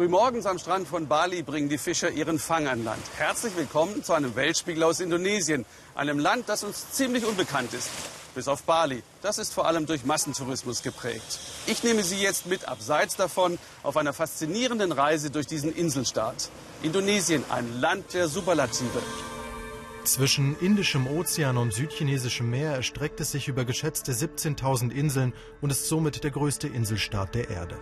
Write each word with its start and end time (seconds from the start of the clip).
Frühmorgens 0.00 0.46
am 0.46 0.58
Strand 0.58 0.88
von 0.88 1.08
Bali 1.08 1.42
bringen 1.42 1.68
die 1.68 1.76
Fischer 1.76 2.10
ihren 2.10 2.38
Fang 2.38 2.66
an 2.66 2.84
Land. 2.84 3.02
Herzlich 3.18 3.54
willkommen 3.54 4.02
zu 4.02 4.14
einem 4.14 4.34
Weltspiegel 4.34 4.82
aus 4.82 4.98
Indonesien, 4.98 5.66
einem 5.94 6.18
Land, 6.18 6.48
das 6.48 6.64
uns 6.64 6.90
ziemlich 6.92 7.26
unbekannt 7.26 7.74
ist. 7.74 7.90
Bis 8.34 8.48
auf 8.48 8.62
Bali. 8.62 9.02
Das 9.20 9.36
ist 9.36 9.52
vor 9.52 9.66
allem 9.66 9.84
durch 9.84 10.06
Massentourismus 10.06 10.82
geprägt. 10.82 11.38
Ich 11.66 11.84
nehme 11.84 12.02
Sie 12.02 12.16
jetzt 12.16 12.46
mit 12.46 12.66
abseits 12.66 13.16
davon 13.16 13.58
auf 13.82 13.98
einer 13.98 14.14
faszinierenden 14.14 14.90
Reise 14.90 15.28
durch 15.28 15.46
diesen 15.46 15.70
Inselstaat. 15.70 16.48
Indonesien, 16.82 17.44
ein 17.50 17.70
Land 17.78 18.14
der 18.14 18.28
Superlative. 18.28 19.02
Zwischen 20.04 20.58
Indischem 20.60 21.08
Ozean 21.08 21.58
und 21.58 21.74
Südchinesischem 21.74 22.48
Meer 22.48 22.72
erstreckt 22.72 23.20
es 23.20 23.32
sich 23.32 23.48
über 23.48 23.66
geschätzte 23.66 24.12
17.000 24.12 24.92
Inseln 24.92 25.34
und 25.60 25.68
ist 25.68 25.88
somit 25.88 26.24
der 26.24 26.30
größte 26.30 26.68
Inselstaat 26.68 27.34
der 27.34 27.50
Erde. 27.50 27.76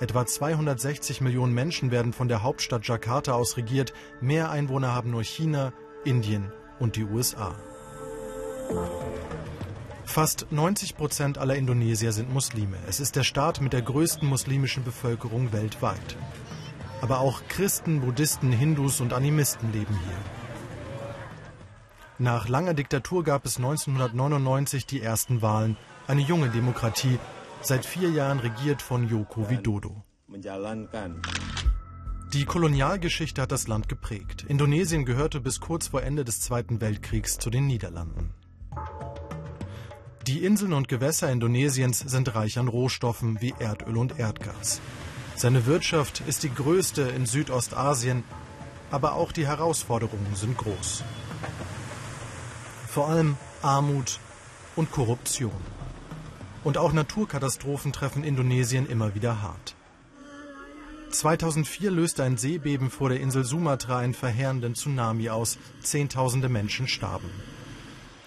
Etwa 0.00 0.24
260 0.24 1.20
Millionen 1.20 1.52
Menschen 1.52 1.90
werden 1.90 2.14
von 2.14 2.26
der 2.26 2.42
Hauptstadt 2.42 2.86
Jakarta 2.86 3.32
aus 3.32 3.58
regiert. 3.58 3.92
Mehr 4.22 4.50
Einwohner 4.50 4.94
haben 4.94 5.10
nur 5.10 5.22
China, 5.22 5.74
Indien 6.04 6.50
und 6.78 6.96
die 6.96 7.04
USA. 7.04 7.54
Fast 10.06 10.46
90 10.50 10.96
Prozent 10.96 11.36
aller 11.36 11.54
Indonesier 11.54 12.12
sind 12.12 12.32
Muslime. 12.32 12.78
Es 12.88 12.98
ist 12.98 13.14
der 13.14 13.24
Staat 13.24 13.60
mit 13.60 13.74
der 13.74 13.82
größten 13.82 14.26
muslimischen 14.26 14.84
Bevölkerung 14.84 15.52
weltweit. 15.52 16.16
Aber 17.02 17.20
auch 17.20 17.42
Christen, 17.48 18.00
Buddhisten, 18.00 18.52
Hindus 18.52 19.02
und 19.02 19.12
Animisten 19.12 19.70
leben 19.70 19.98
hier. 20.06 20.18
Nach 22.18 22.48
langer 22.48 22.72
Diktatur 22.72 23.22
gab 23.22 23.44
es 23.44 23.58
1999 23.58 24.86
die 24.86 25.02
ersten 25.02 25.42
Wahlen. 25.42 25.76
Eine 26.06 26.22
junge 26.22 26.48
Demokratie, 26.48 27.18
seit 27.62 27.86
vier 27.86 28.10
Jahren 28.10 28.40
regiert 28.40 28.82
von 28.82 29.08
Joko 29.08 29.48
Widodo. 29.50 30.02
Die 32.32 32.44
Kolonialgeschichte 32.44 33.42
hat 33.42 33.52
das 33.52 33.66
Land 33.66 33.88
geprägt. 33.88 34.44
Indonesien 34.48 35.04
gehörte 35.04 35.40
bis 35.40 35.60
kurz 35.60 35.88
vor 35.88 36.02
Ende 36.02 36.24
des 36.24 36.40
Zweiten 36.40 36.80
Weltkriegs 36.80 37.38
zu 37.38 37.50
den 37.50 37.66
Niederlanden. 37.66 38.34
Die 40.26 40.44
Inseln 40.44 40.72
und 40.72 40.86
Gewässer 40.86 41.30
Indonesiens 41.32 41.98
sind 41.98 42.34
reich 42.34 42.58
an 42.58 42.68
Rohstoffen 42.68 43.40
wie 43.40 43.54
Erdöl 43.58 43.96
und 43.96 44.18
Erdgas. 44.18 44.80
Seine 45.34 45.66
Wirtschaft 45.66 46.22
ist 46.26 46.44
die 46.44 46.54
größte 46.54 47.02
in 47.02 47.26
Südostasien, 47.26 48.22
aber 48.90 49.14
auch 49.14 49.32
die 49.32 49.46
Herausforderungen 49.46 50.34
sind 50.34 50.56
groß. 50.56 51.02
Vor 52.86 53.08
allem 53.08 53.36
Armut 53.62 54.20
und 54.76 54.92
Korruption. 54.92 55.79
Und 56.62 56.76
auch 56.76 56.92
Naturkatastrophen 56.92 57.92
treffen 57.92 58.22
Indonesien 58.22 58.88
immer 58.88 59.14
wieder 59.14 59.42
hart. 59.42 59.74
2004 61.10 61.90
löste 61.90 62.22
ein 62.22 62.36
Seebeben 62.36 62.90
vor 62.90 63.08
der 63.08 63.20
Insel 63.20 63.44
Sumatra 63.44 63.98
einen 63.98 64.14
verheerenden 64.14 64.74
Tsunami 64.74 65.30
aus. 65.30 65.58
Zehntausende 65.82 66.48
Menschen 66.48 66.86
starben. 66.86 67.30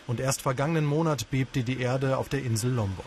Und 0.08 0.20
erst 0.20 0.42
vergangenen 0.42 0.86
Monat 0.86 1.30
bebte 1.32 1.64
die 1.64 1.80
Erde 1.80 2.18
auf 2.18 2.28
der 2.28 2.44
Insel 2.44 2.72
Lombok. 2.72 3.06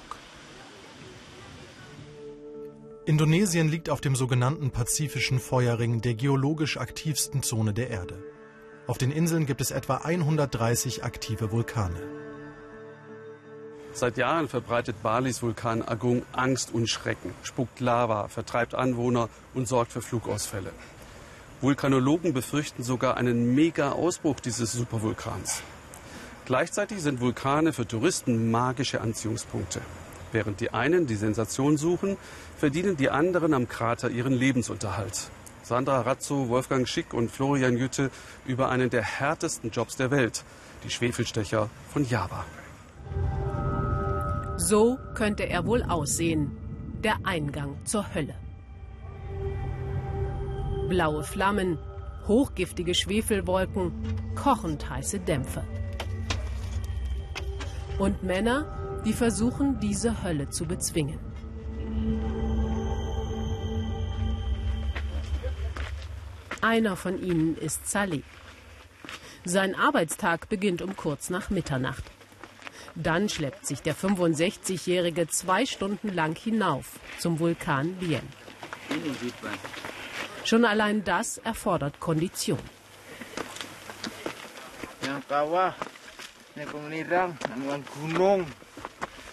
Indonesien 3.04 3.68
liegt 3.68 3.90
auf 3.90 4.00
dem 4.00 4.16
sogenannten 4.16 4.70
Pazifischen 4.70 5.38
Feuerring, 5.38 6.00
der 6.00 6.14
geologisch 6.14 6.76
aktivsten 6.76 7.42
Zone 7.42 7.72
der 7.72 7.90
Erde. 7.90 8.18
Auf 8.86 8.98
den 8.98 9.12
Inseln 9.12 9.46
gibt 9.46 9.60
es 9.60 9.70
etwa 9.70 9.98
130 9.98 11.04
aktive 11.04 11.52
Vulkane. 11.52 12.25
Seit 13.96 14.18
Jahren 14.18 14.46
verbreitet 14.46 15.02
Balis 15.02 15.42
Vulkan 15.42 15.80
Agung 15.80 16.20
Angst 16.32 16.74
und 16.74 16.86
Schrecken, 16.86 17.32
spuckt 17.42 17.80
Lava, 17.80 18.28
vertreibt 18.28 18.74
Anwohner 18.74 19.30
und 19.54 19.66
sorgt 19.66 19.90
für 19.90 20.02
Flugausfälle. 20.02 20.70
Vulkanologen 21.62 22.34
befürchten 22.34 22.82
sogar 22.82 23.16
einen 23.16 23.54
Mega-Ausbruch 23.54 24.38
dieses 24.40 24.72
Supervulkans. 24.72 25.62
Gleichzeitig 26.44 27.00
sind 27.00 27.22
Vulkane 27.22 27.72
für 27.72 27.88
Touristen 27.88 28.50
magische 28.50 29.00
Anziehungspunkte. 29.00 29.80
Während 30.30 30.60
die 30.60 30.74
einen 30.74 31.06
die 31.06 31.16
Sensation 31.16 31.78
suchen, 31.78 32.18
verdienen 32.58 32.98
die 32.98 33.08
anderen 33.08 33.54
am 33.54 33.66
Krater 33.66 34.10
ihren 34.10 34.34
Lebensunterhalt. 34.34 35.30
Sandra 35.62 36.02
Razzo, 36.02 36.50
Wolfgang 36.50 36.86
Schick 36.86 37.14
und 37.14 37.30
Florian 37.30 37.78
Jütte 37.78 38.10
über 38.46 38.68
einen 38.68 38.90
der 38.90 39.04
härtesten 39.04 39.70
Jobs 39.70 39.96
der 39.96 40.10
Welt, 40.10 40.44
die 40.84 40.90
Schwefelstecher 40.90 41.70
von 41.90 42.06
Java. 42.06 42.44
So 44.56 44.98
könnte 45.14 45.44
er 45.44 45.66
wohl 45.66 45.82
aussehen, 45.82 46.50
der 47.04 47.16
Eingang 47.24 47.76
zur 47.84 48.14
Hölle. 48.14 48.34
Blaue 50.88 51.22
Flammen, 51.22 51.78
hochgiftige 52.26 52.94
Schwefelwolken, 52.94 53.92
kochend 54.34 54.88
heiße 54.88 55.20
Dämpfe. 55.20 55.62
Und 57.98 58.22
Männer, 58.22 59.02
die 59.04 59.12
versuchen, 59.12 59.78
diese 59.80 60.22
Hölle 60.22 60.48
zu 60.48 60.64
bezwingen. 60.64 61.18
Einer 66.62 66.96
von 66.96 67.22
ihnen 67.22 67.56
ist 67.56 67.88
Saleh. 67.88 68.22
Sein 69.44 69.74
Arbeitstag 69.74 70.48
beginnt 70.48 70.82
um 70.82 70.96
kurz 70.96 71.30
nach 71.30 71.50
Mitternacht. 71.50 72.15
Dann 72.96 73.28
schleppt 73.28 73.66
sich 73.66 73.82
der 73.82 73.94
65-Jährige 73.94 75.28
zwei 75.28 75.66
Stunden 75.66 76.14
lang 76.14 76.34
hinauf 76.36 76.98
zum 77.18 77.38
Vulkan 77.38 77.98
Lien. 78.00 78.26
Schon 80.44 80.64
allein 80.64 81.04
das 81.04 81.38
erfordert 81.38 82.00
Kondition. 82.00 82.58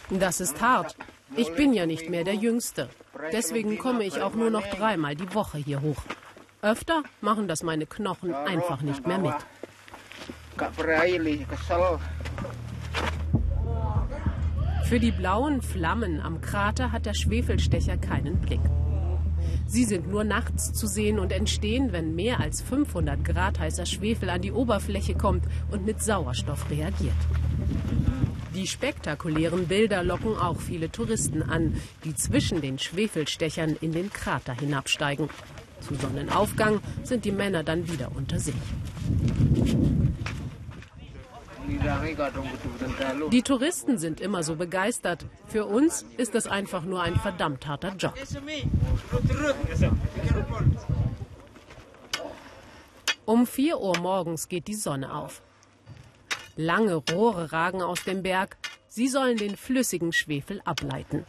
Das 0.09 0.41
ist 0.41 0.61
hart. 0.61 0.95
Ich 1.35 1.53
bin 1.53 1.73
ja 1.73 1.85
nicht 1.85 2.09
mehr 2.09 2.23
der 2.23 2.35
Jüngste. 2.35 2.89
Deswegen 3.31 3.77
komme 3.77 4.03
ich 4.03 4.21
auch 4.21 4.33
nur 4.33 4.49
noch 4.49 4.67
dreimal 4.67 5.15
die 5.15 5.33
Woche 5.33 5.57
hier 5.57 5.81
hoch. 5.81 6.03
Öfter 6.61 7.03
machen 7.21 7.47
das 7.47 7.63
meine 7.63 7.85
Knochen 7.85 8.33
einfach 8.33 8.81
nicht 8.81 9.07
mehr 9.07 9.19
mit. 9.19 9.35
Für 14.83 14.99
die 14.99 15.11
blauen 15.11 15.61
Flammen 15.61 16.19
am 16.19 16.41
Krater 16.41 16.91
hat 16.91 17.05
der 17.05 17.13
Schwefelstecher 17.13 17.97
keinen 17.97 18.39
Blick. 18.39 18.59
Sie 19.65 19.85
sind 19.85 20.09
nur 20.09 20.23
nachts 20.23 20.73
zu 20.73 20.87
sehen 20.87 21.19
und 21.19 21.31
entstehen, 21.31 21.91
wenn 21.91 22.15
mehr 22.15 22.39
als 22.39 22.61
500 22.61 23.23
Grad 23.23 23.59
heißer 23.59 23.85
Schwefel 23.85 24.29
an 24.29 24.41
die 24.41 24.51
Oberfläche 24.51 25.15
kommt 25.15 25.45
und 25.71 25.85
mit 25.85 26.01
Sauerstoff 26.01 26.69
reagiert. 26.69 27.13
Die 28.53 28.67
spektakulären 28.67 29.67
Bilder 29.67 30.03
locken 30.03 30.37
auch 30.37 30.59
viele 30.59 30.91
Touristen 30.91 31.41
an, 31.41 31.75
die 32.03 32.13
zwischen 32.13 32.61
den 32.61 32.77
Schwefelstechern 32.77 33.75
in 33.81 33.93
den 33.93 34.11
Krater 34.11 34.53
hinabsteigen. 34.53 35.29
Zu 35.79 35.95
Sonnenaufgang 35.95 36.79
sind 37.03 37.25
die 37.25 37.31
Männer 37.31 37.63
dann 37.63 37.91
wieder 37.91 38.11
unter 38.15 38.39
sich. 38.39 38.53
Die 43.31 43.41
Touristen 43.41 43.97
sind 43.97 44.21
immer 44.21 44.43
so 44.43 44.55
begeistert. 44.55 45.25
Für 45.47 45.65
uns 45.65 46.05
ist 46.17 46.35
das 46.35 46.47
einfach 46.47 46.83
nur 46.83 47.01
ein 47.01 47.15
verdammt 47.15 47.67
harter 47.67 47.95
Job. 47.95 48.13
Um 53.25 53.47
4 53.47 53.79
Uhr 53.79 53.97
morgens 53.99 54.49
geht 54.49 54.67
die 54.67 54.75
Sonne 54.75 55.13
auf. 55.13 55.41
Lange 56.55 56.95
Rohre 56.95 57.51
ragen 57.51 57.81
aus 57.81 58.03
dem 58.03 58.21
Berg. 58.21 58.57
Sie 58.87 59.07
sollen 59.07 59.37
den 59.37 59.57
flüssigen 59.57 60.11
Schwefel 60.13 60.61
ableiten. 60.65 61.25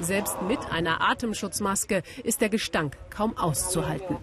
Selbst 0.00 0.42
mit 0.42 0.58
einer 0.70 1.00
Atemschutzmaske 1.00 2.02
ist 2.22 2.40
der 2.40 2.50
Gestank 2.50 2.96
kaum 3.10 3.36
auszuhalten. 3.36 4.18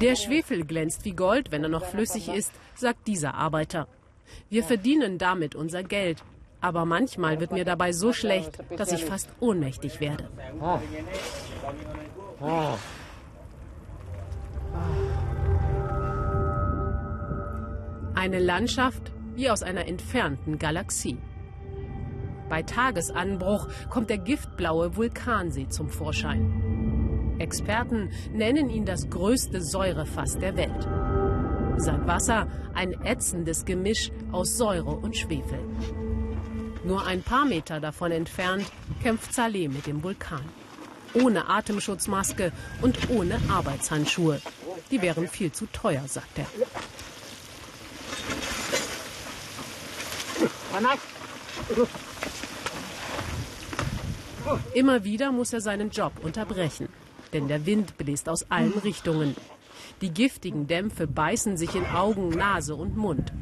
Der 0.00 0.16
Schwefel 0.16 0.64
glänzt 0.64 1.04
wie 1.04 1.12
Gold, 1.12 1.50
wenn 1.52 1.62
er 1.62 1.68
noch 1.68 1.84
flüssig 1.84 2.28
ist, 2.28 2.52
sagt 2.74 3.06
dieser 3.06 3.34
Arbeiter. 3.34 3.86
Wir 4.48 4.64
verdienen 4.64 5.18
damit 5.18 5.54
unser 5.54 5.82
Geld. 5.82 6.22
Aber 6.60 6.86
manchmal 6.86 7.40
wird 7.40 7.52
mir 7.52 7.64
dabei 7.66 7.92
so 7.92 8.12
schlecht, 8.14 8.58
dass 8.76 8.90
ich 8.90 9.04
fast 9.04 9.28
ohnmächtig 9.40 10.00
werde. 10.00 10.30
Eine 18.14 18.38
Landschaft 18.38 19.12
wie 19.34 19.50
aus 19.50 19.62
einer 19.62 19.86
entfernten 19.86 20.58
Galaxie. 20.58 21.18
Bei 22.48 22.62
Tagesanbruch 22.62 23.68
kommt 23.90 24.10
der 24.10 24.18
giftblaue 24.18 24.96
Vulkansee 24.96 25.68
zum 25.68 25.88
Vorschein. 25.88 27.36
Experten 27.38 28.10
nennen 28.32 28.70
ihn 28.70 28.84
das 28.84 29.10
größte 29.10 29.60
Säurefass 29.60 30.38
der 30.38 30.56
Welt. 30.56 30.88
Sein 31.76 32.06
Wasser 32.06 32.46
ein 32.74 32.92
ätzendes 33.04 33.64
Gemisch 33.64 34.10
aus 34.30 34.56
Säure 34.56 34.92
und 34.92 35.16
Schwefel. 35.16 35.58
Nur 36.84 37.06
ein 37.06 37.22
paar 37.22 37.44
Meter 37.44 37.80
davon 37.80 38.12
entfernt 38.12 38.66
kämpft 39.02 39.34
Saleh 39.34 39.68
mit 39.68 39.86
dem 39.86 40.02
Vulkan. 40.02 40.42
Ohne 41.14 41.48
Atemschutzmaske 41.48 42.52
und 42.82 43.10
ohne 43.10 43.40
Arbeitshandschuhe. 43.48 44.40
Die 44.90 45.00
wären 45.00 45.28
viel 45.28 45.50
zu 45.50 45.66
teuer, 45.66 46.02
sagt 46.06 46.38
er. 46.38 46.46
Immer 54.74 55.04
wieder 55.04 55.32
muss 55.32 55.52
er 55.52 55.60
seinen 55.60 55.90
Job 55.90 56.12
unterbrechen, 56.22 56.88
denn 57.32 57.48
der 57.48 57.66
Wind 57.66 57.96
bläst 57.96 58.28
aus 58.28 58.50
allen 58.50 58.72
Richtungen. 58.72 59.34
Die 60.00 60.10
giftigen 60.10 60.66
Dämpfe 60.66 61.06
beißen 61.06 61.56
sich 61.56 61.74
in 61.74 61.86
Augen, 61.86 62.28
Nase 62.30 62.74
und 62.74 62.96
Mund. 62.96 63.32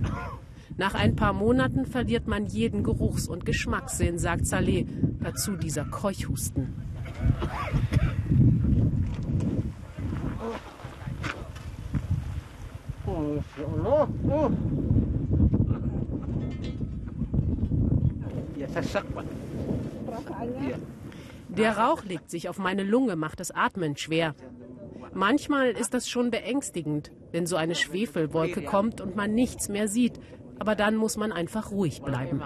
Nach 0.77 0.95
ein 0.95 1.17
paar 1.17 1.33
Monaten 1.33 1.87
verliert 1.87 2.27
man 2.27 2.47
jeden 2.47 2.83
Geruchs- 2.83 3.29
und 3.29 3.45
Geschmackssinn, 3.45 4.19
sagt 4.19 4.47
Saleh. 4.47 4.87
Dazu 5.21 5.57
dieser 5.57 5.85
Keuchhusten. 5.85 6.75
Der 21.49 21.77
Rauch 21.77 22.05
legt 22.05 22.31
sich 22.31 22.49
auf 22.49 22.59
meine 22.59 22.83
Lunge, 22.83 23.17
macht 23.17 23.41
das 23.41 23.51
Atmen 23.51 23.97
schwer. 23.97 24.35
Manchmal 25.15 25.73
ist 25.73 25.93
das 25.93 26.09
schon 26.09 26.31
beängstigend, 26.31 27.13
wenn 27.31 27.47
so 27.47 27.57
eine 27.57 27.75
Schwefelwolke 27.75 28.63
kommt 28.63 29.01
und 29.01 29.17
man 29.17 29.35
nichts 29.35 29.69
mehr 29.69 29.89
sieht. 29.89 30.19
Aber 30.59 30.75
dann 30.75 30.97
muss 30.97 31.17
man 31.17 31.33
einfach 31.33 31.71
ruhig 31.71 32.03
bleiben. 32.03 32.41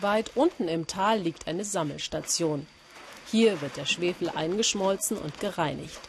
Weit 0.00 0.30
unten 0.36 0.68
im 0.68 0.86
Tal 0.86 1.18
liegt 1.18 1.48
eine 1.48 1.64
Sammelstation. 1.64 2.66
Hier 3.26 3.60
wird 3.60 3.76
der 3.76 3.84
Schwefel 3.84 4.30
eingeschmolzen 4.34 5.16
und 5.16 5.40
gereinigt. 5.40 6.00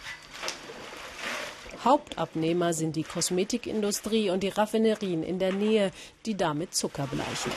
Hauptabnehmer 1.83 2.73
sind 2.73 2.95
die 2.95 3.03
Kosmetikindustrie 3.03 4.29
und 4.29 4.43
die 4.43 4.49
Raffinerien 4.49 5.23
in 5.23 5.39
der 5.39 5.53
Nähe, 5.53 5.91
die 6.25 6.35
damit 6.35 6.73
Zucker 6.73 7.07
bleichen. 7.07 7.51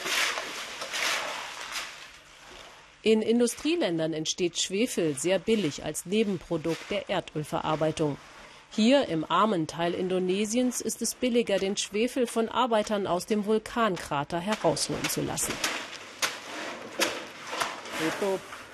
In 3.03 3.21
Industrieländern 3.21 4.13
entsteht 4.13 4.61
Schwefel 4.61 5.19
sehr 5.19 5.41
billig 5.41 5.85
als 5.85 6.07
Nebenprodukt 6.07 6.89
der 6.91 7.11
Erdölverarbeitung. 7.11 8.17
Hier 8.71 9.09
im 9.09 9.29
armen 9.29 9.67
Teil 9.67 9.93
Indonesiens 9.93 10.81
ist 10.81 11.03
es 11.03 11.17
billiger, 11.17 11.59
den 11.59 11.77
Schwefel 11.77 12.29
von 12.29 12.49
Arbeitern 12.49 13.09
aus 13.09 13.27
dem 13.27 13.45
Vulkankrater 13.45 14.39
herausholen 14.39 15.09
zu 15.11 15.21
lassen. 15.21 15.53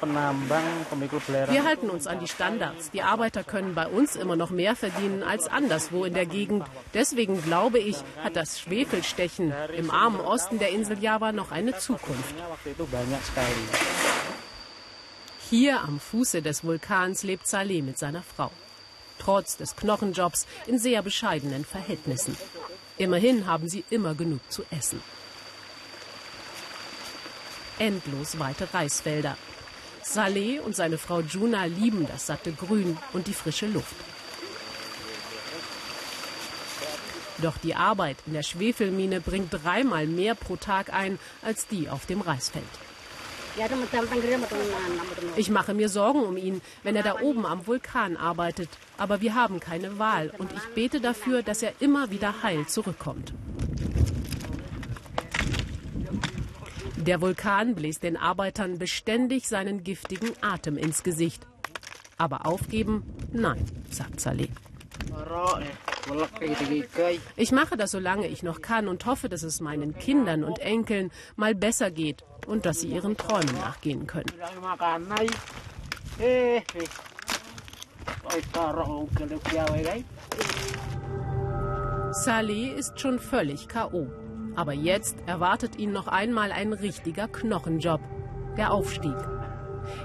Wir 0.01 1.65
halten 1.65 1.91
uns 1.91 2.07
an 2.07 2.21
die 2.21 2.29
Standards. 2.29 2.91
Die 2.93 3.03
Arbeiter 3.03 3.43
können 3.43 3.75
bei 3.75 3.89
uns 3.89 4.15
immer 4.15 4.37
noch 4.37 4.51
mehr 4.51 4.77
verdienen 4.77 5.25
als 5.25 5.49
anderswo 5.49 6.05
in 6.05 6.15
der 6.15 6.27
Gegend. 6.27 6.65
Deswegen 6.95 7.43
glaube 7.43 7.81
ich, 7.81 7.97
hat 8.23 8.37
das 8.37 8.61
Schwefelstechen 8.61 9.53
im 9.77 9.91
armen 9.91 10.21
Osten 10.21 10.59
der 10.61 10.71
Insel 10.71 11.03
Java 11.03 11.33
noch 11.33 11.51
eine 11.51 11.77
Zukunft. 11.77 12.35
Hier 15.51 15.81
am 15.81 15.99
Fuße 15.99 16.43
des 16.43 16.63
Vulkans 16.63 17.23
lebt 17.25 17.49
Saleh 17.49 17.83
mit 17.83 17.99
seiner 17.99 18.23
Frau. 18.23 18.51
Trotz 19.19 19.57
des 19.57 19.75
Knochenjobs 19.75 20.47
in 20.67 20.79
sehr 20.79 21.03
bescheidenen 21.03 21.65
Verhältnissen. 21.65 22.37
Immerhin 22.99 23.47
haben 23.47 23.69
sie 23.69 23.85
immer 23.91 24.15
genug 24.15 24.41
zu 24.49 24.63
essen. 24.71 25.03
Endlos 27.79 28.39
weite 28.39 28.73
Reisfelder. 28.73 29.37
Saleh 30.13 30.59
und 30.61 30.75
seine 30.75 30.97
Frau 30.97 31.21
Juna 31.21 31.65
lieben 31.67 32.07
das 32.07 32.27
satte 32.27 32.53
Grün 32.53 32.97
und 33.13 33.27
die 33.27 33.35
frische 33.35 33.67
Luft. 33.67 33.95
Doch 37.43 37.59
die 37.59 37.75
Arbeit 37.75 38.17
in 38.27 38.33
der 38.33 38.43
Schwefelmine 38.43 39.21
bringt 39.21 39.53
dreimal 39.53 40.07
mehr 40.07 40.35
pro 40.35 40.57
Tag 40.57 40.93
ein 40.93 41.19
als 41.43 41.67
die 41.67 41.89
auf 41.91 42.07
dem 42.07 42.21
Reisfeld. 42.21 42.65
Ich 45.37 45.51
mache 45.51 45.75
mir 45.75 45.89
Sorgen 45.89 46.23
um 46.23 46.37
ihn, 46.37 46.63
wenn 46.85 46.97
er 46.97 47.03
da 47.03 47.21
oben 47.21 47.45
am 47.45 47.67
Vulkan 47.67 48.17
arbeitet. 48.17 48.69
Aber 48.97 49.21
wir 49.21 49.35
haben 49.35 49.61
keine 49.61 49.99
Wahl 49.99 50.33
und 50.39 50.53
ich 50.53 50.75
bete 50.75 51.01
dafür, 51.01 51.43
dass 51.43 51.63
er 51.63 51.73
immer 51.81 52.11
wieder 52.11 52.43
heil 52.43 52.67
zurückkommt. 52.67 53.33
Der 57.09 57.23
Vulkan 57.23 57.75
bläst 57.75 58.03
den 58.03 58.19
Arbeitern 58.19 58.77
beständig 58.77 59.49
seinen 59.49 59.83
giftigen 59.83 60.33
Atem 60.43 60.77
ins 60.77 61.03
Gesicht. 61.03 61.47
Aber 62.19 62.45
aufgeben? 62.45 63.03
Nein, 63.33 63.65
sagt 63.91 64.21
Saleh. 64.21 64.51
Ich 67.37 67.51
mache 67.51 67.79
das, 67.79 67.93
solange 67.93 68.27
ich 68.27 68.43
noch 68.43 68.61
kann 68.61 68.89
und 68.89 69.07
hoffe, 69.07 69.31
dass 69.31 69.43
es 69.43 69.63
meinen 69.63 69.97
Kindern 69.97 70.45
und 70.45 70.59
Enkeln 70.59 71.11
mal 71.35 71.55
besser 71.55 71.91
geht 71.91 72.25
und 72.47 72.67
dass 72.67 72.83
sie 72.83 72.89
ihren 72.89 73.17
Träumen 73.17 73.55
nachgehen 73.55 74.07
können. 74.07 74.31
Saleh 82.13 82.67
ist 82.69 83.01
schon 83.01 83.19
völlig 83.19 83.67
K.O. 83.67 84.28
Aber 84.59 84.73
jetzt 84.73 85.15
erwartet 85.27 85.79
ihn 85.79 85.93
noch 85.93 86.09
einmal 86.09 86.51
ein 86.51 86.73
richtiger 86.73 87.29
Knochenjob. 87.29 88.01
Der 88.57 88.73
Aufstieg. 88.73 89.15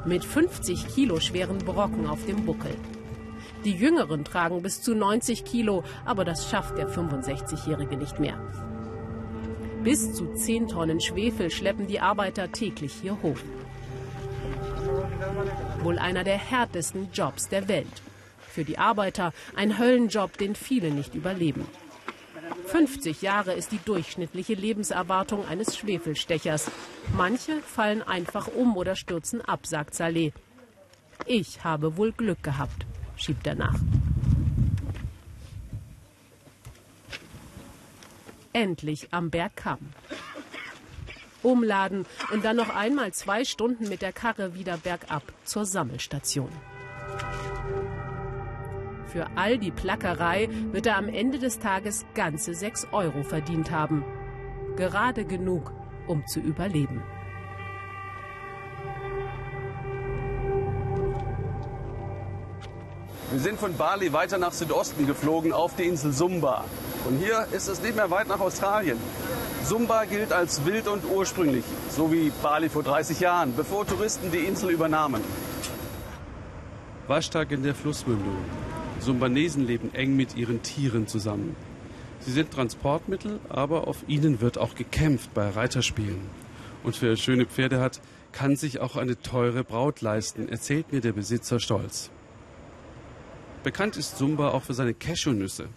Mit 0.06 0.24
50 0.24 0.90
Kilo 0.90 1.20
schweren 1.20 1.58
Brocken 1.58 2.06
auf 2.06 2.24
dem 2.28 2.46
Buckel. 2.46 2.76
Die 3.66 3.72
Jüngeren 3.72 4.24
tragen 4.24 4.62
bis 4.62 4.84
zu 4.84 4.94
90 4.94 5.44
Kilo, 5.44 5.84
aber 6.06 6.24
das 6.24 6.52
schafft 6.52 6.78
der 6.78 6.88
65-Jährige 6.88 7.98
nicht 7.98 8.20
mehr. 8.20 8.38
Bis 9.84 10.14
zu 10.14 10.32
10 10.32 10.68
Tonnen 10.68 11.02
Schwefel 11.02 11.50
schleppen 11.50 11.88
die 11.88 12.00
Arbeiter 12.00 12.52
täglich 12.52 12.94
hier 13.02 13.20
hoch. 13.24 13.40
Wohl 15.82 15.98
einer 15.98 16.24
der 16.24 16.38
härtesten 16.38 17.08
Jobs 17.12 17.50
der 17.50 17.68
Welt. 17.68 18.04
Für 18.48 18.64
die 18.64 18.78
Arbeiter 18.78 19.34
ein 19.56 19.80
Höllenjob, 19.80 20.38
den 20.38 20.54
viele 20.54 20.92
nicht 20.92 21.16
überleben. 21.16 21.66
50 22.66 23.22
Jahre 23.22 23.54
ist 23.54 23.72
die 23.72 23.80
durchschnittliche 23.84 24.54
Lebenserwartung 24.54 25.46
eines 25.48 25.78
Schwefelstechers. 25.78 26.72
Manche 27.16 27.62
fallen 27.62 28.02
einfach 28.02 28.48
um 28.48 28.78
oder 28.78 28.96
stürzen 28.96 29.42
ab, 29.42 29.66
sagt 29.66 29.96
Saleh. 29.96 30.34
Ich 31.26 31.64
habe 31.64 31.98
wohl 31.98 32.12
Glück 32.12 32.42
gehabt, 32.44 32.86
schiebt 33.16 33.46
er 33.48 33.56
nach. 33.56 33.80
Endlich 38.54 39.08
am 39.12 39.30
Berg 39.30 39.56
Kamm. 39.56 39.80
Umladen 41.42 42.06
und 42.32 42.46
dann 42.46 42.56
noch 42.56 42.70
einmal 42.70 43.12
zwei 43.14 43.44
Stunden 43.44 43.90
mit 43.90 44.02
der 44.02 44.14
Karre 44.14 44.56
wieder 44.56 44.78
bergab 44.78 45.24
zur 45.44 45.66
Sammelstation. 45.66 46.50
Für 49.14 49.28
all 49.36 49.60
die 49.60 49.70
Plackerei 49.70 50.50
wird 50.72 50.88
er 50.88 50.98
am 50.98 51.08
Ende 51.08 51.38
des 51.38 51.60
Tages 51.60 52.04
ganze 52.16 52.56
6 52.56 52.88
Euro 52.94 53.22
verdient 53.22 53.70
haben. 53.70 54.04
Gerade 54.76 55.24
genug, 55.24 55.72
um 56.08 56.26
zu 56.26 56.40
überleben. 56.40 57.04
Wir 63.30 63.40
sind 63.40 63.60
von 63.60 63.78
Bali 63.78 64.12
weiter 64.14 64.40
nach 64.40 64.52
Südosten 64.52 65.06
geflogen 65.06 65.54
auf 65.54 65.76
die 65.76 65.84
Insel 65.84 66.12
Sumba. 66.12 66.64
Und 67.06 67.20
hier 67.20 67.46
ist 67.52 67.68
es 67.68 67.84
nicht 67.84 67.96
mehr 67.96 68.10
weit 68.10 68.28
nach 68.28 68.40
Australien. 68.40 68.98
Sumba 69.64 70.06
gilt 70.06 70.34
als 70.34 70.66
wild 70.66 70.88
und 70.88 71.06
ursprünglich, 71.06 71.66
so 71.92 72.12
wie 72.12 72.32
Bali 72.42 72.68
vor 72.68 72.82
30 72.82 73.20
Jahren, 73.20 73.56
bevor 73.56 73.86
Touristen 73.86 74.32
die 74.32 74.40
Insel 74.40 74.72
übernahmen. 74.72 75.22
Waschtag 77.08 77.52
in 77.52 77.62
der 77.62 77.76
Flussmündung. 77.76 78.38
Sumbanesen 79.04 79.68
leben 79.68 79.94
eng 79.94 80.16
mit 80.16 80.36
ihren 80.36 80.64
Tieren 80.64 81.08
zusammen. 81.08 81.56
Sie 82.22 82.32
sind 82.32 82.52
Transportmittel, 82.52 83.40
aber 83.50 83.88
auf 83.88 84.06
ihnen 84.08 84.40
wird 84.40 84.58
auch 84.58 84.76
gekämpft 84.76 85.34
bei 85.34 85.50
Reiterspielen. 85.50 86.22
Und 86.84 87.02
wer 87.02 87.18
schöne 87.18 87.46
Pferde 87.46 87.80
hat, 87.80 88.02
kann 88.32 88.56
sich 88.56 88.80
auch 88.80 88.96
eine 88.96 89.22
teure 89.22 89.64
Braut 89.64 90.02
leisten, 90.02 90.50
erzählt 90.50 90.92
mir 90.92 91.02
der 91.02 91.12
Besitzer 91.12 91.60
stolz. 91.60 92.10
Bekannt 93.64 93.98
ist 93.98 94.18
Sumba 94.18 94.50
auch 94.50 94.64
für 94.64 94.74
seine 94.74 94.94
Cashewnüsse. 94.94 95.68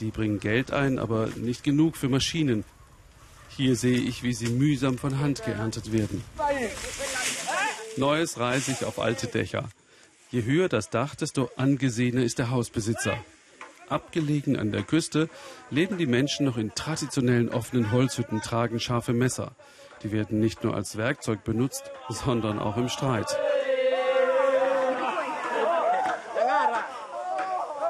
Die 0.00 0.10
bringen 0.10 0.40
Geld 0.40 0.72
ein, 0.72 0.98
aber 0.98 1.28
nicht 1.36 1.64
genug 1.64 1.96
für 1.96 2.08
Maschinen. 2.08 2.64
Hier 3.48 3.76
sehe 3.76 3.98
ich, 3.98 4.22
wie 4.22 4.34
sie 4.34 4.48
mühsam 4.48 4.98
von 4.98 5.18
Hand 5.20 5.44
geerntet 5.44 5.92
werden. 5.92 6.22
Neues 7.96 8.38
reise 8.38 8.72
ich 8.72 8.84
auf 8.84 8.98
alte 8.98 9.26
Dächer. 9.28 9.68
Je 10.30 10.42
höher 10.42 10.68
das 10.68 10.90
Dach, 10.90 11.14
desto 11.14 11.50
angesehener 11.56 12.22
ist 12.22 12.38
der 12.38 12.50
Hausbesitzer. 12.50 13.16
Abgelegen 13.88 14.56
an 14.56 14.72
der 14.72 14.82
Küste 14.82 15.28
leben 15.70 15.98
die 15.98 16.06
Menschen 16.06 16.46
noch 16.46 16.56
in 16.56 16.74
traditionellen 16.74 17.48
offenen 17.48 17.92
Holzhütten, 17.92 18.42
tragen 18.42 18.80
scharfe 18.80 19.12
Messer. 19.12 19.52
Die 20.02 20.10
werden 20.10 20.40
nicht 20.40 20.64
nur 20.64 20.74
als 20.74 20.96
Werkzeug 20.96 21.44
benutzt, 21.44 21.92
sondern 22.08 22.58
auch 22.58 22.76
im 22.76 22.88
Streit. 22.88 23.38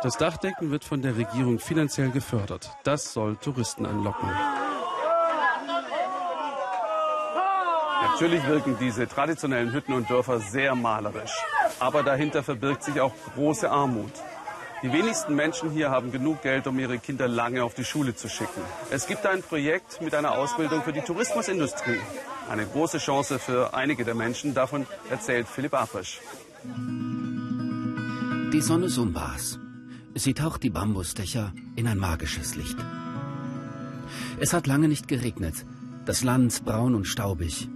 Das 0.02 0.18
Dachdecken 0.18 0.70
wird 0.70 0.84
von 0.84 1.00
der 1.00 1.16
Regierung 1.16 1.58
finanziell 1.58 2.10
gefördert. 2.10 2.70
Das 2.84 3.14
soll 3.14 3.36
Touristen 3.36 3.86
anlocken. 3.86 4.28
Natürlich 8.02 8.46
wirken 8.46 8.76
diese 8.78 9.08
traditionellen 9.08 9.72
Hütten 9.72 9.94
und 9.94 10.08
Dörfer 10.08 10.38
sehr 10.38 10.74
malerisch. 10.74 11.32
Aber 11.78 12.02
dahinter 12.02 12.42
verbirgt 12.42 12.84
sich 12.84 13.00
auch 13.00 13.12
große 13.34 13.70
Armut. 13.70 14.12
Die 14.82 14.92
wenigsten 14.92 15.34
Menschen 15.34 15.70
hier 15.70 15.90
haben 15.90 16.12
genug 16.12 16.42
Geld, 16.42 16.66
um 16.66 16.78
ihre 16.78 16.98
Kinder 16.98 17.28
lange 17.28 17.64
auf 17.64 17.74
die 17.74 17.84
Schule 17.84 18.14
zu 18.14 18.28
schicken. 18.28 18.60
Es 18.90 19.06
gibt 19.06 19.24
ein 19.26 19.42
Projekt 19.42 20.00
mit 20.02 20.14
einer 20.14 20.32
Ausbildung 20.32 20.82
für 20.82 20.92
die 20.92 21.00
Tourismusindustrie. 21.00 21.98
Eine 22.50 22.66
große 22.66 22.98
Chance 22.98 23.38
für 23.38 23.74
einige 23.74 24.04
der 24.04 24.14
Menschen. 24.14 24.54
Davon 24.54 24.86
erzählt 25.10 25.48
Philipp 25.48 25.74
Afrisch. 25.74 26.20
Die 28.52 28.60
Sonne 28.60 28.88
Sumbas. 28.88 29.58
Sie 30.14 30.34
taucht 30.34 30.62
die 30.62 30.70
Bambusdächer 30.70 31.52
in 31.74 31.88
ein 31.88 31.98
magisches 31.98 32.54
Licht. 32.54 32.78
Es 34.38 34.52
hat 34.52 34.66
lange 34.66 34.88
nicht 34.88 35.08
geregnet. 35.08 35.54
Das 36.04 36.22
Land 36.22 36.64
braun 36.64 36.94
und 36.94 37.06
staubig. 37.06 37.68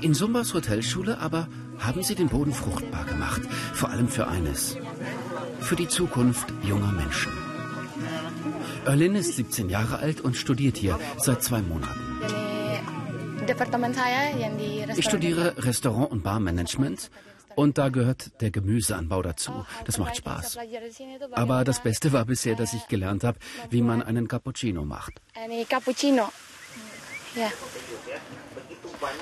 In 0.00 0.14
Sumbas 0.14 0.54
Hotelschule 0.54 1.18
aber 1.18 1.48
haben 1.80 2.02
sie 2.02 2.14
den 2.14 2.28
Boden 2.28 2.52
fruchtbar 2.52 3.04
gemacht. 3.04 3.42
Vor 3.74 3.90
allem 3.90 4.08
für 4.08 4.28
eines. 4.28 4.76
Für 5.60 5.76
die 5.76 5.88
Zukunft 5.88 6.52
junger 6.62 6.92
Menschen. 6.92 7.32
Erlin 8.84 9.14
ist 9.14 9.36
17 9.36 9.68
Jahre 9.68 9.98
alt 9.98 10.20
und 10.20 10.36
studiert 10.36 10.76
hier 10.76 10.98
seit 11.18 11.42
zwei 11.42 11.60
Monaten. 11.60 12.00
Ich 14.96 15.04
studiere 15.04 15.54
Restaurant- 15.58 16.10
und 16.10 16.22
Barmanagement 16.22 17.10
und 17.56 17.78
da 17.78 17.88
gehört 17.88 18.40
der 18.40 18.50
Gemüseanbau 18.50 19.22
dazu. 19.22 19.66
Das 19.84 19.98
macht 19.98 20.16
Spaß. 20.16 20.58
Aber 21.32 21.64
das 21.64 21.82
Beste 21.82 22.12
war 22.12 22.24
bisher, 22.24 22.54
dass 22.54 22.74
ich 22.74 22.86
gelernt 22.88 23.24
habe, 23.24 23.38
wie 23.70 23.82
man 23.82 24.02
einen 24.02 24.28
Cappuccino 24.28 24.84
macht. 24.84 25.20
Cappuccino. 25.68 26.28
Ja. 27.34 27.50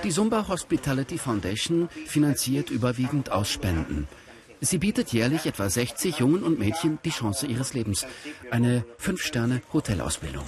Die 0.04 0.10
Sumba 0.10 0.48
Hospitality 0.48 1.18
Foundation 1.18 1.88
finanziert 2.06 2.70
überwiegend 2.70 3.30
aus 3.30 3.50
Spenden. 3.50 4.08
Sie 4.60 4.78
bietet 4.78 5.12
jährlich 5.12 5.46
etwa 5.46 5.68
60 5.70 6.18
Jungen 6.18 6.42
und 6.42 6.58
Mädchen 6.58 6.98
die 7.04 7.10
Chance 7.10 7.46
ihres 7.46 7.74
Lebens. 7.74 8.06
Eine 8.50 8.84
Fünf-Sterne-Hotelausbildung. 8.98 10.44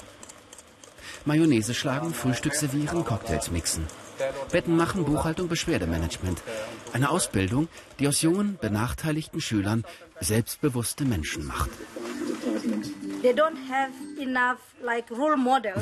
Mayonnaise 1.24 1.74
schlagen, 1.74 2.12
Frühstück 2.14 2.54
servieren, 2.54 3.04
Cocktails 3.04 3.50
mixen. 3.50 3.86
Betten 4.50 4.76
machen, 4.76 5.04
Buchhaltung, 5.04 5.48
Beschwerdemanagement. 5.48 6.42
Eine 6.92 7.10
Ausbildung, 7.10 7.68
die 7.98 8.08
aus 8.08 8.22
jungen, 8.22 8.58
benachteiligten 8.60 9.40
Schülern 9.40 9.84
selbstbewusste 10.20 11.04
Menschen 11.04 11.46
macht. 11.46 11.70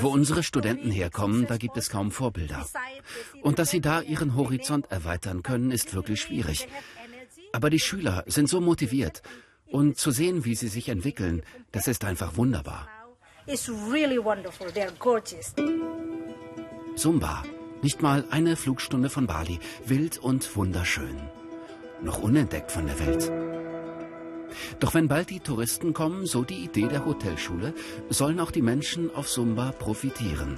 Wo 0.00 0.08
unsere 0.08 0.42
Studenten 0.42 0.90
herkommen, 0.90 1.46
da 1.46 1.56
gibt 1.56 1.76
es 1.76 1.88
kaum 1.90 2.10
Vorbilder. 2.10 2.66
Und 3.42 3.58
dass 3.58 3.70
sie 3.70 3.80
da 3.80 4.00
ihren 4.00 4.34
Horizont 4.34 4.90
erweitern 4.90 5.42
können, 5.42 5.70
ist 5.70 5.94
wirklich 5.94 6.20
schwierig. 6.20 6.68
Aber 7.52 7.70
die 7.70 7.80
Schüler 7.80 8.24
sind 8.26 8.48
so 8.48 8.60
motiviert. 8.60 9.22
Und 9.70 9.98
zu 9.98 10.10
sehen, 10.10 10.44
wie 10.44 10.54
sie 10.54 10.68
sich 10.68 10.88
entwickeln, 10.88 11.42
das 11.72 11.88
ist 11.88 12.04
einfach 12.04 12.36
wunderbar. 12.36 12.88
Sumba, 16.96 17.44
nicht 17.82 18.02
mal 18.02 18.24
eine 18.30 18.56
Flugstunde 18.56 19.08
von 19.08 19.26
Bali, 19.26 19.58
wild 19.86 20.18
und 20.18 20.56
wunderschön. 20.56 21.16
Noch 22.02 22.18
unentdeckt 22.18 22.72
von 22.72 22.86
der 22.86 22.98
Welt. 22.98 23.57
Doch 24.80 24.94
wenn 24.94 25.08
bald 25.08 25.30
die 25.30 25.40
Touristen 25.40 25.92
kommen, 25.92 26.26
so 26.26 26.44
die 26.44 26.64
Idee 26.64 26.88
der 26.88 27.04
Hotelschule, 27.04 27.74
sollen 28.08 28.40
auch 28.40 28.50
die 28.50 28.62
Menschen 28.62 29.14
auf 29.14 29.28
Sumba 29.28 29.72
profitieren. 29.72 30.56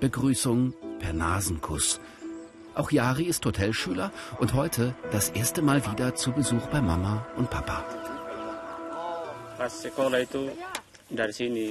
Begrüßung 0.00 0.74
per 0.98 1.12
Nasenkuss. 1.12 2.00
Auch 2.74 2.90
Yari 2.90 3.24
ist 3.24 3.44
Hotelschüler 3.46 4.12
und 4.38 4.54
heute 4.54 4.94
das 5.12 5.30
erste 5.30 5.62
Mal 5.62 5.84
wieder 5.90 6.14
zu 6.14 6.32
Besuch 6.32 6.66
bei 6.66 6.80
Mama 6.80 7.26
und 7.36 7.48
Papa. 7.50 7.84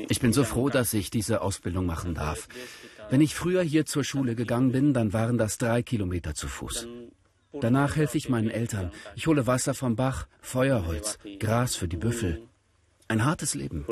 Ich 0.10 0.20
bin 0.20 0.34
so 0.34 0.44
froh, 0.44 0.70
dass 0.70 0.94
ich 0.94 1.10
diese 1.10 1.42
Ausbildung 1.42 1.86
machen 1.86 2.14
darf. 2.14 2.48
Wenn 3.10 3.22
ich 3.22 3.36
früher 3.36 3.62
hier 3.62 3.86
zur 3.86 4.04
Schule 4.04 4.36
gegangen 4.36 4.72
bin, 4.72 4.94
dann 4.94 5.12
waren 5.12 5.38
das 5.38 5.58
drei 5.58 5.84
Kilometer 5.84 6.34
zu 6.34 6.48
Fuß. 6.48 6.88
Danach 7.62 7.96
helfe 7.96 8.18
ich 8.18 8.30
meinen 8.30 8.50
Eltern. 8.50 8.92
Ich 9.16 9.28
hole 9.28 9.46
Wasser 9.48 9.74
vom 9.74 9.96
Bach, 9.96 10.28
Feuerholz, 10.42 11.20
Gras 11.40 11.76
für 11.76 11.88
die 11.88 11.98
Büffel. 11.98 12.42
Ein 13.08 13.26
hartes 13.26 13.54
Leben. 13.54 13.86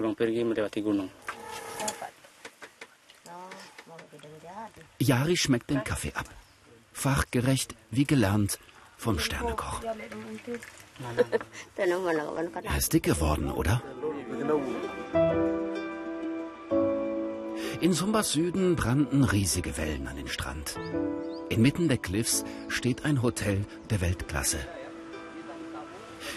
Yari 5.00 5.38
schmeckt 5.38 5.70
den 5.70 5.84
Kaffee 5.84 6.14
ab. 6.14 6.26
Fachgerecht, 6.94 7.76
wie 7.90 8.06
gelernt, 8.06 8.60
vom 8.98 9.20
Sternekoch. 9.20 9.82
Er 12.64 12.78
ist 12.78 12.94
dick 12.94 13.04
geworden, 13.04 13.50
oder? 13.52 13.82
In 17.82 17.94
Sumbas 17.94 18.32
Süden 18.32 18.76
brannten 18.76 19.24
riesige 19.24 19.76
Wellen 19.76 20.08
an 20.08 20.16
den 20.16 20.28
Strand. 20.28 20.80
Inmitten 21.50 21.88
der 21.88 21.98
Cliffs 21.98 22.46
steht 22.68 23.06
ein 23.06 23.24
Hotel 23.24 23.66
der 23.90 24.02
Weltklasse. 24.02 24.60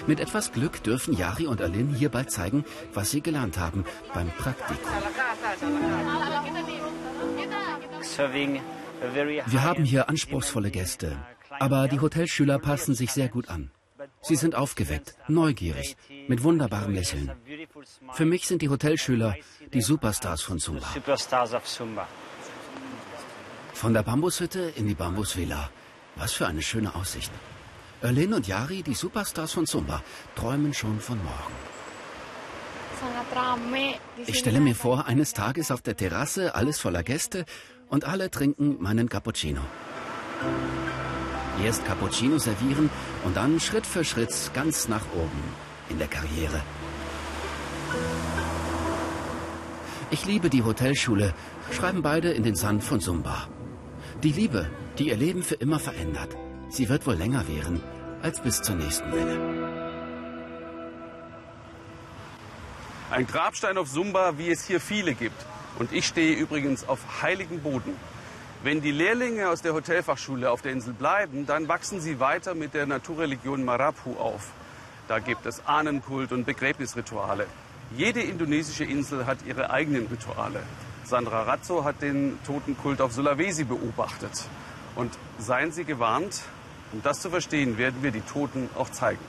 Mit 0.06 0.20
etwas 0.20 0.52
Glück 0.52 0.82
dürfen 0.82 1.14
Yari 1.14 1.46
und 1.46 1.60
Alin 1.60 1.94
hier 1.94 2.08
bald 2.08 2.30
zeigen, 2.30 2.64
was 2.94 3.10
sie 3.10 3.20
gelernt 3.20 3.58
haben 3.58 3.84
beim 4.14 4.30
Praktikum. 4.30 4.90
Wir 9.46 9.62
haben 9.62 9.84
hier 9.84 10.08
anspruchsvolle 10.08 10.70
Gäste, 10.70 11.14
aber 11.50 11.88
die 11.88 12.00
Hotelschüler 12.00 12.58
passen 12.58 12.94
sich 12.94 13.12
sehr 13.12 13.28
gut 13.28 13.50
an. 13.50 13.70
Sie 14.22 14.36
sind 14.36 14.54
aufgeweckt, 14.54 15.16
neugierig, 15.28 15.96
mit 16.28 16.42
wunderbarem 16.42 16.94
Lächeln. 16.94 17.30
Für 18.12 18.24
mich 18.24 18.46
sind 18.46 18.62
die 18.62 18.68
Hotelschüler 18.68 19.36
die 19.72 19.80
Superstars 19.80 20.42
von 20.42 20.58
Zumba. 20.58 20.86
Von 23.72 23.94
der 23.94 24.02
Bambushütte 24.02 24.72
in 24.76 24.86
die 24.86 24.94
Bambusvilla. 24.94 25.70
Was 26.16 26.32
für 26.32 26.46
eine 26.46 26.62
schöne 26.62 26.94
Aussicht. 26.94 27.32
Erlin 28.00 28.34
und 28.34 28.46
Yari, 28.46 28.82
die 28.82 28.94
Superstars 28.94 29.52
von 29.52 29.66
Zumba, 29.66 30.02
träumen 30.36 30.72
schon 30.74 31.00
von 31.00 31.18
morgen. 31.18 31.54
Ich 34.26 34.38
stelle 34.38 34.60
mir 34.60 34.74
vor, 34.74 35.06
eines 35.06 35.32
Tages 35.32 35.70
auf 35.70 35.82
der 35.82 35.96
Terrasse, 35.96 36.54
alles 36.54 36.78
voller 36.78 37.02
Gäste 37.02 37.44
und 37.88 38.04
alle 38.04 38.30
trinken 38.30 38.80
meinen 38.80 39.08
Cappuccino. 39.08 39.60
Erst 41.62 41.84
Cappuccino 41.84 42.38
servieren 42.38 42.90
und 43.24 43.36
dann 43.36 43.60
Schritt 43.60 43.86
für 43.86 44.04
Schritt 44.04 44.50
ganz 44.54 44.88
nach 44.88 45.04
oben 45.14 45.42
in 45.88 45.98
der 45.98 46.08
Karriere. 46.08 46.62
Ich 50.10 50.26
liebe 50.26 50.50
die 50.50 50.62
Hotelschule, 50.62 51.34
schreiben 51.72 52.02
beide 52.02 52.30
in 52.30 52.42
den 52.42 52.54
Sand 52.54 52.84
von 52.84 53.00
Sumba. 53.00 53.48
Die 54.22 54.32
Liebe, 54.32 54.70
die 54.98 55.08
ihr 55.08 55.16
Leben 55.16 55.42
für 55.42 55.56
immer 55.56 55.78
verändert. 55.78 56.36
Sie 56.68 56.88
wird 56.88 57.06
wohl 57.06 57.14
länger 57.14 57.46
währen 57.48 57.80
als 58.22 58.40
bis 58.40 58.62
zur 58.62 58.76
nächsten 58.76 59.12
Welle. 59.12 59.64
Ein 63.10 63.26
Grabstein 63.26 63.76
auf 63.76 63.88
Sumba, 63.88 64.38
wie 64.38 64.50
es 64.50 64.64
hier 64.64 64.80
viele 64.80 65.14
gibt. 65.14 65.44
Und 65.78 65.92
ich 65.92 66.06
stehe 66.06 66.34
übrigens 66.34 66.88
auf 66.88 67.22
heiligen 67.22 67.60
Boden. 67.60 67.94
Wenn 68.62 68.80
die 68.80 68.92
Lehrlinge 68.92 69.50
aus 69.50 69.60
der 69.60 69.74
Hotelfachschule 69.74 70.50
auf 70.50 70.62
der 70.62 70.72
Insel 70.72 70.94
bleiben, 70.94 71.44
dann 71.44 71.68
wachsen 71.68 72.00
sie 72.00 72.18
weiter 72.18 72.54
mit 72.54 72.72
der 72.72 72.86
Naturreligion 72.86 73.64
Marapu 73.64 74.14
auf. 74.16 74.52
Da 75.08 75.18
gibt 75.18 75.44
es 75.46 75.66
Ahnenkult 75.66 76.32
und 76.32 76.46
Begräbnisrituale. 76.46 77.46
Jede 77.96 78.22
indonesische 78.22 78.84
Insel 78.84 79.26
hat 79.26 79.38
ihre 79.46 79.70
eigenen 79.70 80.06
Rituale. 80.06 80.62
Sandra 81.04 81.42
Razzo 81.42 81.84
hat 81.84 82.00
den 82.00 82.38
Totenkult 82.46 83.00
auf 83.02 83.12
Sulawesi 83.12 83.64
beobachtet. 83.64 84.44
Und 84.96 85.12
seien 85.38 85.72
Sie 85.72 85.84
gewarnt, 85.84 86.42
um 86.92 87.02
das 87.02 87.20
zu 87.20 87.28
verstehen, 87.28 87.76
werden 87.76 88.02
wir 88.02 88.12
die 88.12 88.22
Toten 88.22 88.70
auch 88.76 88.88
zeigen. 88.90 89.20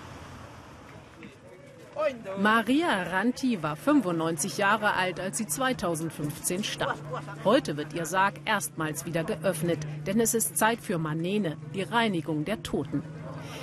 Maria 2.40 3.04
Ranti 3.04 3.64
war 3.64 3.76
95 3.76 4.58
Jahre 4.58 4.94
alt, 4.94 5.20
als 5.20 5.38
sie 5.38 5.48
2015 5.48 6.64
starb. 6.64 6.98
Heute 7.44 7.78
wird 7.78 7.94
ihr 7.94 8.06
Sarg 8.06 8.36
erstmals 8.46 9.06
wieder 9.06 9.24
geöffnet, 9.24 9.80
denn 10.06 10.20
es 10.20 10.34
ist 10.34 10.58
Zeit 10.58 10.82
für 10.82 10.98
Manene, 10.98 11.58
die 11.74 11.84
Reinigung 11.84 12.46
der 12.46 12.62
Toten. 12.62 13.02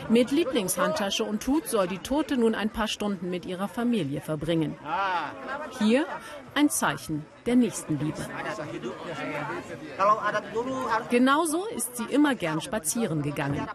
Mit 0.09 0.30
Lieblingshandtasche 0.30 1.25
und 1.25 1.47
Hut 1.47 1.66
soll 1.66 1.88
die 1.88 1.99
Tote 1.99 2.37
nun 2.37 2.54
ein 2.54 2.71
paar 2.71 2.88
Stunden 2.88 3.30
mit 3.30 3.47
ihrer 3.47 3.68
Familie 3.68 4.21
verbringen. 4.21 4.76
Hier 5.78 6.06
ein 6.54 6.68
Zeichen 6.71 7.25
der 7.47 7.56
Nächstenliebe. 7.56 8.18
Genauso 11.11 11.66
ist 11.66 11.97
sie 11.97 12.04
immer 12.04 12.35
gern 12.35 12.61
spazieren 12.61 13.23
gegangen. 13.23 13.66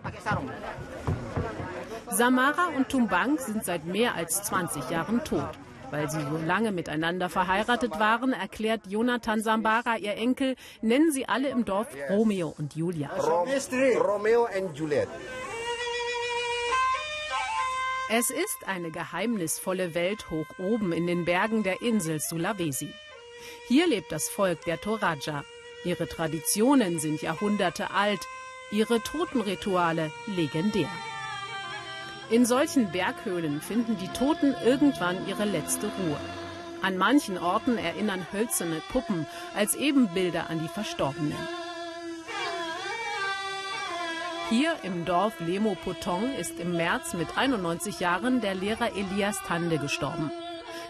Samara 2.09 2.67
und 2.75 2.89
Tumbang 2.89 3.37
sind 3.37 3.65
seit 3.65 3.85
mehr 3.85 4.15
als 4.15 4.43
20 4.43 4.89
Jahren 4.89 5.23
tot. 5.23 5.49
Weil 5.89 6.09
sie 6.09 6.19
so 6.19 6.37
lange 6.45 6.73
miteinander 6.73 7.29
verheiratet 7.29 7.97
waren, 7.97 8.33
erklärt 8.33 8.81
Jonathan 8.87 9.41
Sambara, 9.41 9.97
ihr 9.97 10.15
Enkel, 10.15 10.55
nennen 10.81 11.11
sie 11.11 11.29
alle 11.29 11.47
im 11.49 11.63
Dorf 11.63 11.87
Romeo 12.09 12.53
und 12.57 12.75
Julia. 12.75 13.09
Romeo 13.15 14.49
und 14.59 14.77
Juliet. 14.77 15.07
Es 18.09 18.29
ist 18.29 18.65
eine 18.65 18.89
geheimnisvolle 18.89 19.93
Welt 19.93 20.29
hoch 20.29 20.45
oben 20.59 20.93
in 20.93 21.07
den 21.07 21.25
Bergen 21.25 21.63
der 21.63 21.81
Insel 21.81 22.21
Sulawesi. 22.21 22.93
Hier 23.67 23.85
lebt 23.85 24.13
das 24.13 24.29
Volk 24.29 24.63
der 24.63 24.79
Toraja. 24.79 25.43
Ihre 25.83 26.07
Traditionen 26.07 26.99
sind 26.99 27.21
Jahrhunderte 27.21 27.91
alt, 27.91 28.21
ihre 28.71 29.01
Totenrituale 29.01 30.09
legendär. 30.25 30.89
In 32.29 32.45
solchen 32.45 32.93
Berghöhlen 32.93 33.59
finden 33.59 33.97
die 33.97 34.07
Toten 34.07 34.55
irgendwann 34.63 35.27
ihre 35.27 35.43
letzte 35.43 35.87
Ruhe. 35.87 36.19
An 36.81 36.95
manchen 36.95 37.37
Orten 37.37 37.77
erinnern 37.77 38.25
hölzerne 38.31 38.81
Puppen 38.89 39.27
als 39.53 39.75
Ebenbilder 39.75 40.49
an 40.49 40.59
die 40.59 40.69
Verstorbenen. 40.69 41.35
Hier 44.49 44.75
im 44.83 45.03
Dorf 45.03 45.41
Lemo 45.41 45.75
Potong 45.75 46.33
ist 46.35 46.57
im 46.57 46.71
März 46.71 47.13
mit 47.15 47.37
91 47.37 47.99
Jahren 47.99 48.39
der 48.39 48.55
Lehrer 48.55 48.95
Elias 48.95 49.37
Tande 49.45 49.77
gestorben. 49.77 50.31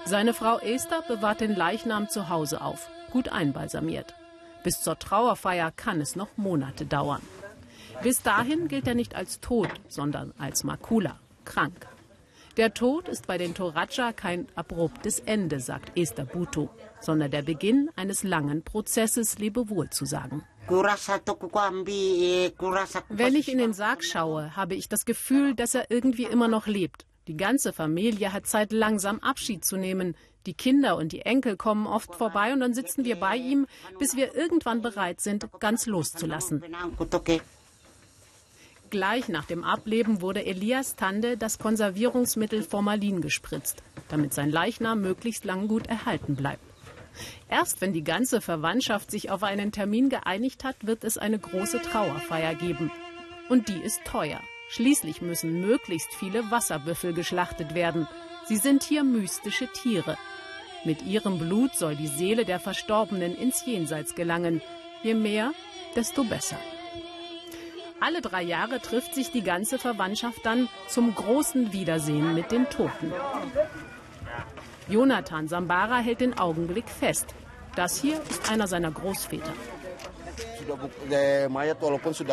Seine 0.06 0.36
Frau 0.36 0.60
Esther 0.60 1.02
bewahrt 1.02 1.42
den 1.42 1.56
Leichnam 1.56 2.08
zu 2.08 2.30
Hause 2.30 2.62
auf, 2.62 2.88
gut 3.12 3.30
einbalsamiert. 3.30 4.14
Bis 4.62 4.84
zur 4.84 5.00
Trauerfeier 5.00 5.72
kann 5.72 6.00
es 6.02 6.16
noch 6.16 6.38
Monate 6.38 6.86
dauern. 6.86 7.24
Bis 8.04 8.22
dahin 8.22 8.68
gilt 8.68 8.88
er 8.88 8.94
nicht 8.94 9.16
als 9.16 9.40
tot, 9.40 9.72
sondern 9.88 10.36
als 10.38 10.64
Makula, 10.64 11.18
krank. 11.44 11.88
Der 12.58 12.76
Tod 12.76 13.10
ist 13.10 13.26
bei 13.26 13.40
den 13.40 13.56
Toraja 13.56 14.14
kein 14.14 14.46
abruptes 14.54 15.20
Ende, 15.22 15.60
sagt 15.60 15.98
Esther 15.98 16.26
Buto, 16.26 16.70
sondern 17.00 17.32
der 17.32 17.42
Beginn 17.42 17.90
eines 17.96 18.22
langen 18.24 18.62
Prozesses, 18.62 19.40
Lebewohl 19.40 19.90
zu 19.90 20.06
sagen. 20.06 20.44
Wenn 23.10 23.36
ich 23.36 23.52
in 23.52 23.58
den 23.58 23.74
Sarg 23.74 24.04
schaue, 24.04 24.56
habe 24.56 24.76
ich 24.76 24.90
das 24.90 25.06
Gefühl, 25.06 25.56
dass 25.56 25.76
er 25.76 25.90
irgendwie 25.90 26.26
immer 26.26 26.48
noch 26.48 26.68
lebt. 26.68 27.06
Die 27.28 27.38
ganze 27.38 27.74
Familie 27.74 28.32
hat 28.32 28.48
Zeit, 28.48 28.72
langsam 28.72 29.20
Abschied 29.20 29.66
zu 29.66 29.78
nehmen. 29.78 30.16
Die 30.46 30.54
Kinder 30.54 30.96
und 30.96 31.12
die 31.12 31.24
Enkel 31.24 31.58
kommen 31.58 31.86
oft 31.86 32.16
vorbei 32.16 32.54
und 32.54 32.62
dann 32.62 32.74
sitzen 32.74 33.04
wir 33.04 33.18
bei 33.18 33.36
ihm, 33.36 33.68
bis 34.00 34.16
wir 34.16 34.34
irgendwann 34.34 34.82
bereit 34.82 35.20
sind, 35.20 35.48
ganz 35.60 35.86
loszulassen. 35.86 36.64
Gleich 38.90 39.28
nach 39.28 39.46
dem 39.46 39.66
Ableben 39.66 40.22
wurde 40.22 40.46
Elias 40.46 40.96
Tande 40.96 41.36
das 41.36 41.60
Konservierungsmittel 41.60 42.64
Formalin 42.64 43.20
gespritzt, 43.20 43.84
damit 44.08 44.34
sein 44.34 44.50
Leichnam 44.50 45.02
möglichst 45.02 45.44
lang 45.44 45.68
gut 45.68 45.88
erhalten 45.88 46.36
bleibt. 46.38 46.64
Erst 47.50 47.82
wenn 47.82 47.94
die 47.94 48.04
ganze 48.04 48.42
Verwandtschaft 48.42 49.12
sich 49.12 49.30
auf 49.30 49.44
einen 49.44 49.72
Termin 49.72 50.10
geeinigt 50.10 50.64
hat, 50.64 50.76
wird 50.86 51.04
es 51.04 51.18
eine 51.18 51.40
große 51.40 51.82
Trauerfeier 51.82 52.56
geben. 52.56 52.92
Und 53.50 53.70
die 53.70 53.80
ist 53.80 54.04
teuer. 54.06 54.42
Schließlich 54.70 55.22
müssen 55.22 55.62
möglichst 55.62 56.14
viele 56.14 56.52
Wasserbüffel 56.52 57.14
geschlachtet 57.14 57.74
werden. 57.74 58.08
Sie 58.46 58.58
sind 58.58 58.84
hier 58.84 59.04
mystische 59.04 59.68
Tiere. 59.68 60.18
Mit 60.84 61.02
ihrem 61.04 61.40
Blut 61.40 61.76
soll 61.76 61.96
die 61.96 62.08
Seele 62.08 62.46
der 62.46 62.60
Verstorbenen 62.60 63.36
ins 63.36 63.66
Jenseits 63.66 64.16
gelangen. 64.16 64.62
Je 65.04 65.14
mehr, 65.14 65.54
desto 65.96 66.24
besser. 66.24 66.58
Alle 68.00 68.22
drei 68.22 68.44
Jahre 68.44 68.80
trifft 68.80 69.16
sich 69.16 69.32
die 69.32 69.42
ganze 69.42 69.80
Verwandtschaft 69.80 70.46
dann 70.46 70.70
zum 70.88 71.16
großen 71.16 71.74
Wiedersehen 71.74 72.36
mit 72.36 72.52
den 72.52 72.70
Toten. 72.70 73.12
Jonathan 74.90 75.48
Sambara 75.48 75.98
hält 75.98 76.22
den 76.22 76.38
Augenblick 76.38 76.90
fest. 76.90 77.36
Das 77.76 78.00
hier 78.00 78.20
ist 78.30 78.50
einer 78.52 78.68
seiner 78.68 78.92
Großväter. 78.92 79.54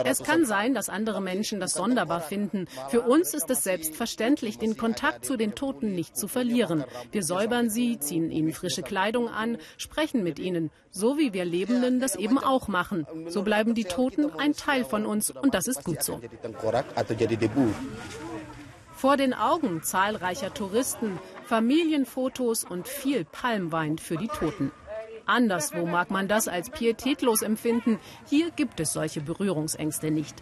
Es 0.04 0.22
kann 0.22 0.44
sein, 0.44 0.74
dass 0.74 0.88
andere 0.88 1.20
Menschen 1.20 1.60
das 1.60 1.72
sonderbar 1.74 2.20
finden. 2.20 2.66
Für 2.88 3.02
uns 3.02 3.34
ist 3.34 3.50
es 3.50 3.62
selbstverständlich, 3.62 4.58
den 4.58 4.76
Kontakt 4.76 5.24
zu 5.24 5.36
den 5.36 5.54
Toten 5.54 5.94
nicht 5.94 6.16
zu 6.16 6.28
verlieren. 6.28 6.84
Wir 7.12 7.22
säubern 7.22 7.70
sie, 7.70 7.98
ziehen 7.98 8.30
ihnen 8.30 8.52
frische 8.52 8.82
Kleidung 8.82 9.28
an, 9.28 9.58
sprechen 9.76 10.22
mit 10.22 10.38
ihnen, 10.38 10.70
so 10.90 11.18
wie 11.18 11.32
wir 11.32 11.44
Lebenden 11.44 12.00
das 12.00 12.16
eben 12.16 12.38
auch 12.38 12.68
machen. 12.68 13.06
So 13.28 13.42
bleiben 13.42 13.74
die 13.74 13.84
Toten 13.84 14.30
ein 14.38 14.54
Teil 14.54 14.84
von 14.84 15.06
uns 15.06 15.30
und 15.30 15.54
das 15.54 15.68
ist 15.68 15.84
gut 15.84 16.02
so. 16.02 16.20
Vor 18.96 19.16
den 19.16 19.34
Augen 19.34 19.82
zahlreicher 19.82 20.54
Touristen 20.54 21.18
Familienfotos 21.46 22.64
und 22.64 22.88
viel 22.88 23.24
Palmwein 23.24 23.98
für 23.98 24.16
die 24.16 24.28
Toten. 24.28 24.72
Anderswo 25.26 25.86
mag 25.86 26.10
man 26.10 26.28
das 26.28 26.48
als 26.48 26.70
pietätlos 26.70 27.42
empfinden. 27.42 27.98
Hier 28.28 28.50
gibt 28.50 28.80
es 28.80 28.92
solche 28.92 29.20
Berührungsängste 29.20 30.10
nicht. 30.10 30.34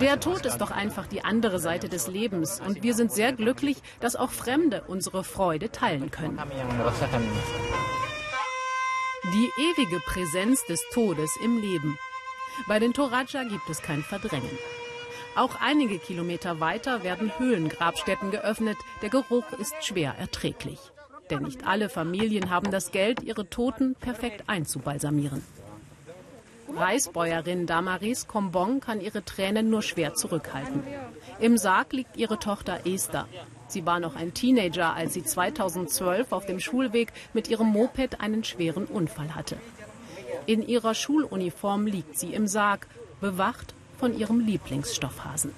Der 0.00 0.20
Tod 0.20 0.46
ist 0.46 0.58
doch 0.58 0.70
einfach 0.70 1.06
die 1.06 1.24
andere 1.24 1.58
Seite 1.58 1.88
des 1.88 2.08
Lebens 2.08 2.60
und 2.60 2.82
wir 2.82 2.94
sind 2.94 3.12
sehr 3.12 3.32
glücklich, 3.32 3.76
dass 4.00 4.16
auch 4.16 4.30
Fremde 4.30 4.84
unsere 4.86 5.24
Freude 5.24 5.70
teilen 5.70 6.10
können. 6.10 6.38
Die 9.24 9.50
ewige 9.58 10.00
Präsenz 10.00 10.64
des 10.66 10.82
Todes 10.92 11.36
im 11.42 11.60
Leben. 11.60 11.98
Bei 12.66 12.78
den 12.78 12.92
Toraja 12.92 13.44
gibt 13.44 13.68
es 13.68 13.82
kein 13.82 14.02
Verdrängen. 14.02 14.58
Auch 15.36 15.60
einige 15.60 15.98
Kilometer 15.98 16.60
weiter 16.60 17.02
werden 17.02 17.32
Höhlengrabstätten 17.38 18.30
geöffnet. 18.30 18.76
Der 19.02 19.08
Geruch 19.08 19.50
ist 19.58 19.74
schwer 19.84 20.14
erträglich. 20.18 20.78
Denn 21.30 21.42
nicht 21.42 21.66
alle 21.66 21.88
Familien 21.88 22.50
haben 22.50 22.70
das 22.70 22.92
Geld, 22.92 23.22
ihre 23.22 23.48
Toten 23.50 23.96
perfekt 23.96 24.44
einzubalsamieren. 24.46 25.42
Reisbäuerin 26.68 27.66
Damaris 27.66 28.28
Kombong 28.28 28.80
kann 28.80 29.00
ihre 29.00 29.24
Tränen 29.24 29.70
nur 29.70 29.82
schwer 29.82 30.14
zurückhalten. 30.14 30.82
Im 31.40 31.58
Sarg 31.58 31.92
liegt 31.92 32.16
ihre 32.16 32.38
Tochter 32.38 32.86
Esther. 32.86 33.26
Sie 33.66 33.84
war 33.86 33.98
noch 34.00 34.14
ein 34.14 34.34
Teenager, 34.34 34.94
als 34.94 35.14
sie 35.14 35.24
2012 35.24 36.32
auf 36.32 36.46
dem 36.46 36.60
Schulweg 36.60 37.12
mit 37.32 37.48
ihrem 37.48 37.68
Moped 37.68 38.20
einen 38.20 38.44
schweren 38.44 38.86
Unfall 38.86 39.34
hatte. 39.34 39.56
In 40.46 40.66
ihrer 40.66 40.94
Schuluniform 40.94 41.86
liegt 41.86 42.18
sie 42.18 42.34
im 42.34 42.46
Sarg, 42.46 42.86
bewacht 43.20 43.74
von 43.96 44.16
ihrem 44.16 44.40
Lieblingsstoffhasen. 44.40 45.50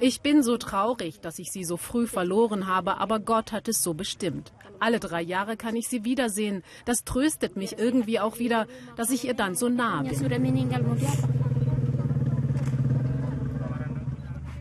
Ich 0.00 0.20
bin 0.20 0.42
so 0.42 0.56
traurig, 0.56 1.20
dass 1.20 1.38
ich 1.38 1.50
sie 1.50 1.64
so 1.64 1.76
früh 1.76 2.06
verloren 2.06 2.66
habe, 2.66 2.98
aber 2.98 3.20
Gott 3.20 3.52
hat 3.52 3.68
es 3.68 3.82
so 3.82 3.94
bestimmt. 3.94 4.52
Alle 4.80 5.00
drei 5.00 5.22
Jahre 5.22 5.56
kann 5.56 5.76
ich 5.76 5.88
sie 5.88 6.04
wiedersehen. 6.04 6.62
Das 6.84 7.04
tröstet 7.04 7.56
mich 7.56 7.78
irgendwie 7.78 8.20
auch 8.20 8.38
wieder, 8.38 8.66
dass 8.96 9.10
ich 9.10 9.26
ihr 9.26 9.34
dann 9.34 9.54
so 9.54 9.68
nah 9.68 10.02
bin. 10.02 10.10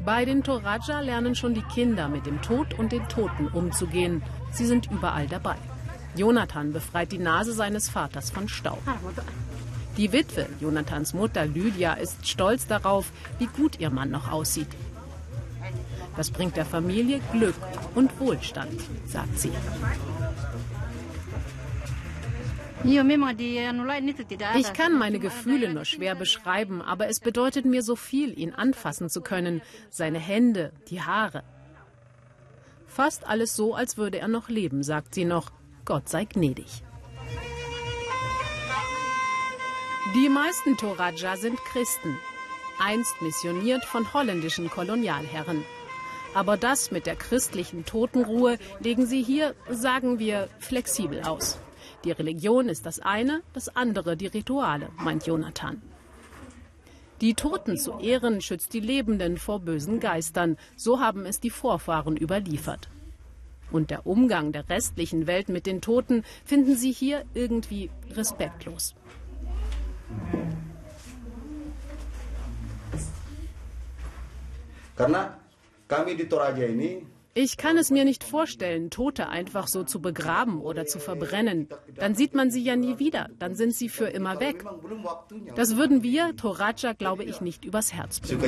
Bei 0.05 0.23
den 0.23 0.41
Toraja 0.41 1.01
lernen 1.01 1.36
schon 1.36 1.53
die 1.53 1.62
Kinder 1.63 2.07
mit 2.07 2.25
dem 2.25 2.41
Tod 2.41 2.79
und 2.79 2.93
den 2.93 3.07
Toten 3.10 3.47
umzugehen. 3.47 4.23
Sie 4.53 4.65
sind 4.65 4.89
überall 4.89 5.27
dabei. 5.27 5.57
Jonathan 6.15 6.71
befreit 6.71 7.12
die 7.12 7.17
Nase 7.19 7.53
seines 7.53 7.89
Vaters 7.89 8.31
von 8.31 8.47
Staub. 8.47 8.81
Die 9.97 10.12
Witwe, 10.12 10.47
Jonathans 10.60 11.13
Mutter 11.15 11.45
Lydia, 11.45 11.93
ist 11.93 12.27
stolz 12.27 12.67
darauf, 12.67 13.12
wie 13.39 13.47
gut 13.47 13.79
ihr 13.79 13.89
Mann 13.89 14.12
noch 14.12 14.31
aussieht. 14.31 14.69
Das 16.15 16.29
bringt 16.29 16.55
der 16.55 16.65
Familie 16.65 17.19
Glück 17.31 17.55
und 17.95 18.19
Wohlstand, 18.19 18.79
sagt 19.05 19.39
sie. 19.39 19.51
Ich 24.55 24.73
kann 24.73 24.97
meine 24.99 25.19
Gefühle 25.19 25.73
nur 25.73 25.86
schwer 25.86 26.15
beschreiben, 26.15 26.81
aber 26.81 27.07
es 27.10 27.19
bedeutet 27.19 27.65
mir 27.65 27.81
so 27.81 27.95
viel, 27.95 28.38
ihn 28.38 28.53
anfassen 28.53 29.10
zu 29.10 29.21
können. 29.21 29.62
Seine 29.89 30.19
Hände, 30.19 30.71
die 30.89 31.01
Haare. 31.01 31.43
Fast 32.86 33.27
alles 33.27 33.55
so, 33.55 33.73
als 33.73 33.97
würde 33.97 34.19
er 34.19 34.27
noch 34.27 34.47
leben, 34.49 34.83
sagt 34.83 35.15
sie 35.15 35.25
noch. 35.25 35.51
Gott 35.86 36.07
sei 36.07 36.25
gnädig. 36.25 36.83
Die 40.15 40.30
meisten 40.30 40.78
Toraja 40.78 41.36
sind 41.36 41.58
Christen, 41.65 42.17
einst 42.80 43.22
missioniert 43.22 43.84
von 43.84 44.13
holländischen 44.13 44.70
Kolonialherren. 44.70 45.65
Aber 46.34 46.56
das 46.56 46.91
mit 46.91 47.06
der 47.06 47.17
christlichen 47.17 47.84
Totenruhe 47.84 48.58
legen 48.80 49.06
sie 49.06 49.22
hier, 49.22 49.54
sagen 49.70 50.17
wir, 50.17 50.48
flexibel 50.60 51.24
aus. 51.24 51.60
Die 52.06 52.12
Religion 52.12 52.70
ist 52.70 52.86
das 52.86 53.00
eine, 53.00 53.41
das 53.52 53.76
andere 53.76 54.15
die 54.15 54.28
Rituale, 54.28 54.89
meint 54.98 55.28
Jonathan. 55.28 55.82
Die 57.20 57.34
Toten 57.34 57.78
zu 57.78 58.00
ehren 58.00 58.39
schützt 58.41 58.74
die 58.74 58.80
Lebenden 58.80 59.38
vor 59.38 59.60
bösen 59.60 60.00
Geistern. 60.00 60.58
So 60.78 61.02
haben 61.02 61.26
es 61.26 61.41
die 61.41 61.50
Vorfahren 61.50 62.15
überliefert. 62.15 62.88
Und 63.72 63.89
der 63.89 64.08
Umgang 64.08 64.54
der 64.54 64.70
restlichen 64.70 65.28
Welt 65.28 65.50
mit 65.50 65.65
den 65.65 65.82
Toten 65.82 66.24
finden 66.46 66.78
sie 66.78 66.93
hier 66.93 67.26
irgendwie 67.34 67.89
respektlos. 68.15 68.96
Ich 77.39 77.56
kann 77.56 77.78
es 77.78 77.91
mir 77.91 78.04
nicht 78.04 78.24
vorstellen, 78.24 78.89
Tote 78.89 79.30
einfach 79.30 79.67
so 79.67 79.84
zu 79.84 80.02
begraben 80.02 80.60
oder 80.60 80.88
zu 80.88 80.98
verbrennen. 80.98 81.67
Dann 81.96 82.15
sieht 82.15 82.34
man 82.34 82.50
sie 82.50 82.63
ja 82.63 82.76
nie 82.76 82.98
wieder. 82.98 83.30
Dann 83.38 83.54
sind 83.54 83.76
sie 83.76 83.89
für 83.89 84.08
immer 84.08 84.39
weg. 84.39 84.65
Das 85.54 85.78
würden 85.78 86.02
wir, 86.02 86.36
Toraja, 86.36 86.93
glaube 86.93 87.26
ich, 87.26 87.39
nicht 87.39 87.63
übers 87.63 87.93
Herz 87.93 88.20
bringen. 88.20 88.41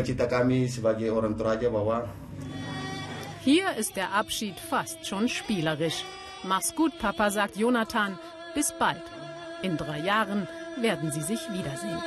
Hier 3.43 3.65
ist 3.77 3.95
der 3.95 4.13
Abschied 4.15 4.59
fast 4.59 5.05
schon 5.05 5.29
spielerisch. 5.29 6.03
Mach's 6.43 6.73
gut, 6.73 6.97
Papa, 6.97 7.29
sagt 7.29 7.57
Jonathan. 7.57 8.17
Bis 8.55 8.73
bald. 8.79 9.03
In 9.61 9.77
drei 9.77 9.99
Jahren 9.99 10.47
werden 10.81 11.11
sie 11.11 11.21
sich 11.21 11.39
wiedersehen. 11.51 11.99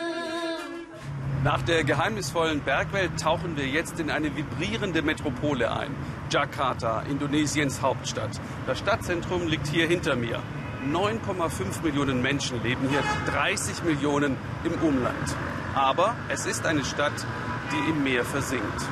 Nach 1.44 1.60
der 1.62 1.82
geheimnisvollen 1.82 2.60
Bergwelt 2.60 3.18
tauchen 3.20 3.56
wir 3.56 3.66
jetzt 3.66 3.98
in 3.98 4.10
eine 4.10 4.36
vibrierende 4.36 5.02
Metropole 5.02 5.72
ein. 5.72 5.90
Jakarta, 6.30 7.02
Indonesiens 7.02 7.82
Hauptstadt. 7.82 8.40
Das 8.66 8.78
Stadtzentrum 8.78 9.48
liegt 9.48 9.66
hier 9.66 9.88
hinter 9.88 10.14
mir. 10.14 10.40
9,5 10.88 11.82
Millionen 11.82 12.22
Menschen 12.22 12.62
leben 12.62 12.88
hier, 12.88 13.02
30 13.32 13.82
Millionen 13.82 14.36
im 14.62 14.74
Umland. 14.82 15.36
Aber 15.74 16.14
es 16.28 16.46
ist 16.46 16.64
eine 16.64 16.84
Stadt, 16.84 17.26
die 17.72 17.90
im 17.90 18.04
Meer 18.04 18.24
versinkt. 18.24 18.82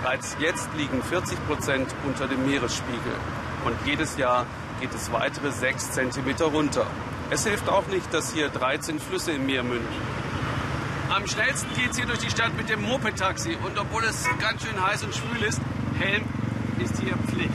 Bereits 0.00 0.36
jetzt 0.40 0.68
liegen 0.76 1.02
40 1.02 1.46
Prozent 1.46 1.94
unter 2.06 2.26
dem 2.26 2.46
Meeresspiegel. 2.46 3.12
Und 3.64 3.76
jedes 3.84 4.16
Jahr 4.16 4.46
geht 4.80 4.94
es 4.94 5.12
weitere 5.12 5.50
6 5.50 5.92
Zentimeter 5.92 6.46
runter. 6.46 6.86
Es 7.30 7.44
hilft 7.44 7.68
auch 7.68 7.86
nicht, 7.88 8.12
dass 8.14 8.32
hier 8.32 8.48
13 8.48 9.00
Flüsse 9.00 9.32
im 9.32 9.46
Meer 9.46 9.64
münden. 9.64 9.86
Am 11.08 11.26
schnellsten 11.26 11.68
geht 11.74 11.90
es 11.90 11.96
hier 11.96 12.06
durch 12.06 12.20
die 12.20 12.30
Stadt 12.30 12.56
mit 12.56 12.68
dem 12.68 12.82
Moped-Taxi. 12.82 13.56
Und 13.64 13.78
obwohl 13.78 14.04
es 14.04 14.26
ganz 14.38 14.62
schön 14.62 14.80
heiß 14.80 15.02
und 15.04 15.14
schwül 15.14 15.42
ist, 15.42 15.60
Helm 15.98 16.24
ist 16.82 17.00
hier 17.00 17.16
Pflicht. 17.26 17.50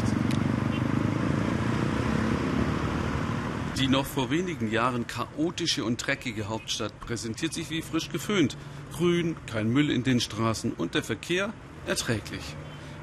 Die 3.77 3.88
noch 3.88 4.05
vor 4.05 4.29
wenigen 4.29 4.69
Jahren 4.69 5.07
chaotische 5.07 5.86
und 5.86 6.05
dreckige 6.05 6.49
Hauptstadt 6.49 6.99
präsentiert 6.99 7.53
sich 7.53 7.69
wie 7.69 7.81
frisch 7.81 8.10
geföhnt. 8.10 8.57
Grün, 8.93 9.36
kein 9.47 9.69
Müll 9.69 9.89
in 9.89 10.03
den 10.03 10.19
Straßen 10.19 10.73
und 10.73 10.95
der 10.95 11.03
Verkehr 11.03 11.53
erträglich. 11.88 12.43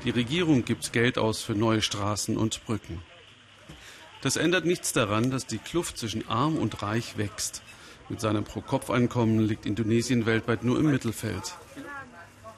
Die 0.04 0.10
Regierung 0.10 0.64
gibt 0.64 0.92
Geld 0.92 1.18
aus 1.18 1.42
für 1.42 1.54
neue 1.54 1.82
Straßen 1.82 2.36
und 2.36 2.64
Brücken. 2.64 3.02
Das 4.20 4.36
ändert 4.36 4.64
nichts 4.64 4.92
daran, 4.92 5.30
dass 5.30 5.46
die 5.46 5.58
Kluft 5.58 5.98
zwischen 5.98 6.28
arm 6.28 6.56
und 6.56 6.82
reich 6.82 7.18
wächst. 7.18 7.62
Mit 8.08 8.20
seinem 8.20 8.44
Pro-Kopf-Einkommen 8.44 9.38
liegt 9.40 9.66
Indonesien 9.66 10.26
weltweit 10.26 10.64
nur 10.64 10.78
im 10.78 10.90
Mittelfeld. 10.90 11.54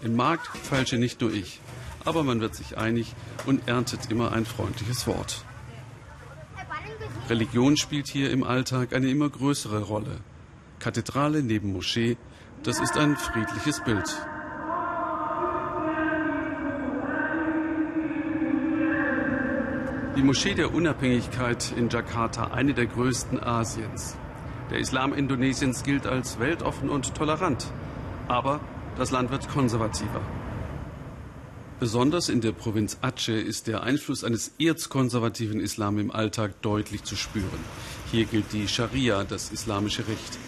Im 0.00 0.16
Markt 0.16 0.46
falsche 0.46 0.96
nicht 0.96 1.20
nur 1.20 1.32
ich, 1.32 1.60
aber 2.04 2.22
man 2.22 2.40
wird 2.40 2.54
sich 2.54 2.78
einig 2.78 3.14
und 3.46 3.68
erntet 3.68 4.10
immer 4.10 4.32
ein 4.32 4.46
freundliches 4.46 5.06
Wort. 5.06 5.44
Religion 7.28 7.76
spielt 7.76 8.08
hier 8.08 8.30
im 8.30 8.42
Alltag 8.42 8.94
eine 8.94 9.08
immer 9.08 9.28
größere 9.28 9.82
Rolle. 9.82 10.18
Kathedrale 10.78 11.42
neben 11.42 11.72
Moschee, 11.72 12.16
das 12.62 12.80
ist 12.80 12.96
ein 12.96 13.16
friedliches 13.16 13.84
Bild. 13.84 14.16
Die 20.20 20.26
Moschee 20.26 20.52
der 20.52 20.74
Unabhängigkeit 20.74 21.72
in 21.78 21.88
Jakarta, 21.88 22.48
eine 22.48 22.74
der 22.74 22.84
größten 22.84 23.42
Asiens. 23.42 24.18
Der 24.70 24.78
Islam 24.78 25.14
Indonesiens 25.14 25.82
gilt 25.82 26.06
als 26.06 26.38
weltoffen 26.38 26.90
und 26.90 27.14
tolerant. 27.14 27.72
Aber 28.28 28.60
das 28.98 29.12
Land 29.12 29.30
wird 29.30 29.48
konservativer. 29.48 30.20
Besonders 31.78 32.28
in 32.28 32.42
der 32.42 32.52
Provinz 32.52 32.98
Aceh 33.00 33.40
ist 33.40 33.66
der 33.66 33.82
Einfluss 33.82 34.22
eines 34.22 34.52
erzkonservativen 34.58 35.58
Islam 35.58 35.98
im 35.98 36.10
Alltag 36.10 36.60
deutlich 36.60 37.02
zu 37.04 37.16
spüren. 37.16 37.64
Hier 38.12 38.26
gilt 38.26 38.52
die 38.52 38.68
Scharia, 38.68 39.24
das 39.24 39.50
islamische 39.52 40.06
Recht. 40.06 40.38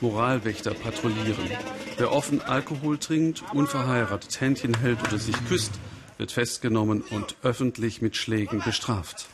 Moralwächter 0.00 0.72
patrouillieren. 0.72 1.50
Wer 1.98 2.12
offen 2.12 2.40
Alkohol 2.40 2.96
trinkt, 2.96 3.44
unverheiratet 3.52 4.40
Händchen 4.40 4.78
hält 4.78 5.06
oder 5.06 5.18
sich 5.18 5.36
küsst, 5.48 5.72
wird 6.18 6.32
festgenommen 6.32 7.02
und 7.10 7.36
öffentlich 7.42 8.02
mit 8.02 8.16
Schlägen 8.16 8.60
bestraft. 8.60 9.28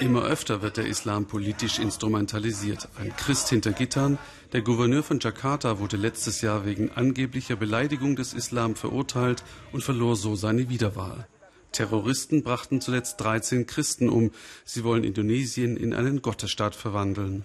Immer 0.00 0.24
öfter 0.24 0.60
wird 0.60 0.76
der 0.76 0.86
Islam 0.86 1.26
politisch 1.26 1.78
instrumentalisiert. 1.78 2.88
Ein 2.98 3.16
Christ 3.16 3.48
hinter 3.48 3.72
Gittern, 3.72 4.18
der 4.52 4.62
Gouverneur 4.62 5.02
von 5.02 5.18
Jakarta 5.18 5.78
wurde 5.78 5.96
letztes 5.96 6.42
Jahr 6.42 6.66
wegen 6.66 6.90
angeblicher 6.90 7.56
Beleidigung 7.56 8.14
des 8.14 8.34
Islam 8.34 8.76
verurteilt 8.76 9.42
und 9.72 9.82
verlor 9.82 10.16
so 10.16 10.36
seine 10.36 10.68
Wiederwahl. 10.68 11.26
Terroristen 11.72 12.42
brachten 12.42 12.80
zuletzt 12.80 13.20
13 13.20 13.66
Christen 13.66 14.08
um. 14.08 14.30
Sie 14.64 14.84
wollen 14.84 15.04
Indonesien 15.04 15.76
in 15.76 15.94
einen 15.94 16.22
Gottesstaat 16.22 16.74
verwandeln. 16.74 17.44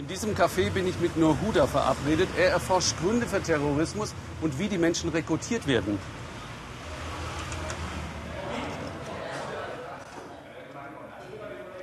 In 0.00 0.06
diesem 0.06 0.34
Café 0.34 0.70
bin 0.70 0.86
ich 0.86 0.98
mit 0.98 1.18
Nur 1.18 1.38
Huda 1.42 1.66
verabredet. 1.66 2.26
Er 2.38 2.52
erforscht 2.52 2.98
Gründe 3.02 3.26
für 3.26 3.42
Terrorismus 3.42 4.14
und 4.40 4.58
wie 4.58 4.66
die 4.66 4.78
Menschen 4.78 5.10
rekrutiert 5.10 5.66
werden. 5.66 5.98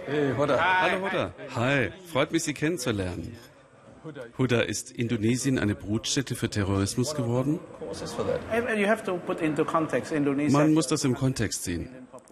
Hey, 0.08 0.34
Huda. 0.36 0.82
Hallo, 0.82 1.06
Huda. 1.06 1.32
Hi, 1.54 1.92
freut 2.12 2.32
mich, 2.32 2.42
Sie 2.42 2.56
kennenzulernen. 2.56 3.38
Huda, 4.40 4.62
ist 4.62 4.90
Indonesien 4.90 5.60
eine 5.60 5.76
Brutstätte 5.76 6.34
für 6.34 6.50
Terrorismus 6.50 7.14
geworden? 7.14 7.60
Man 10.50 10.74
muss 10.74 10.88
das 10.88 11.04
im 11.04 11.14
Kontext 11.14 11.66
sehen. 11.66 11.90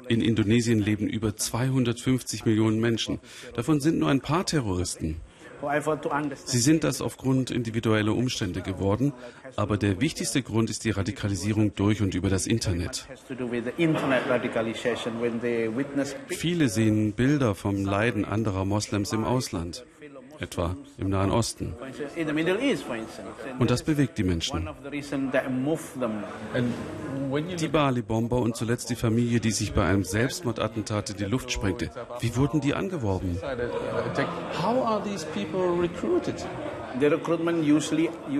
In 0.08 0.21
Indonesien 0.21 0.80
leben 0.80 1.08
über 1.08 1.38
250 1.38 2.45
Millionen 2.45 2.80
Menschen. 2.80 3.19
Davon 3.54 3.80
sind 3.82 4.00
nur 4.00 4.10
ein 4.10 4.21
paar 4.21 4.48
Terroristen. 4.48 5.21
Sie 6.46 6.60
sind 6.60 6.84
das 6.84 7.02
aufgrund 7.02 7.52
individueller 7.52 8.15
Umstände 8.15 8.62
geworden, 8.62 9.13
aber 9.56 9.78
der 9.78 10.02
wichtigste 10.02 10.41
Grund 10.41 10.70
ist 10.70 10.84
die 10.84 10.91
Radikalisierung 10.91 11.74
durch 11.76 12.02
und 12.02 12.15
über 12.15 12.30
das 12.30 12.48
Internet. 12.48 13.08
Viele 16.28 16.70
sehen 16.70 17.13
Bilder 17.13 17.56
vom 17.56 17.86
Leiden 17.86 18.26
anderer 18.26 18.65
Moslems 18.65 19.13
im 19.13 19.24
Ausland 19.24 19.86
etwa 20.39 20.76
im 20.98 21.10
Nahen 21.10 21.32
Osten. 21.32 21.74
Und 23.60 23.71
das 23.71 23.84
bewegt 23.84 24.17
die 24.17 24.24
Menschen. 24.24 24.69
Die 27.60 27.67
Bali-Bomber 27.67 28.38
und 28.38 28.56
zuletzt 28.56 28.89
die 28.89 28.95
Familie, 28.95 29.39
die 29.39 29.52
sich 29.52 29.74
bei 29.74 29.86
einem 29.86 30.04
Selbstmordattentat 30.04 31.12
in 31.12 31.17
die 31.17 31.26
Luft 31.26 31.52
sprengte. 31.52 31.89
Wie 32.19 32.36
wurden 32.36 32.62
die 32.62 32.74
angeworben? 32.74 33.38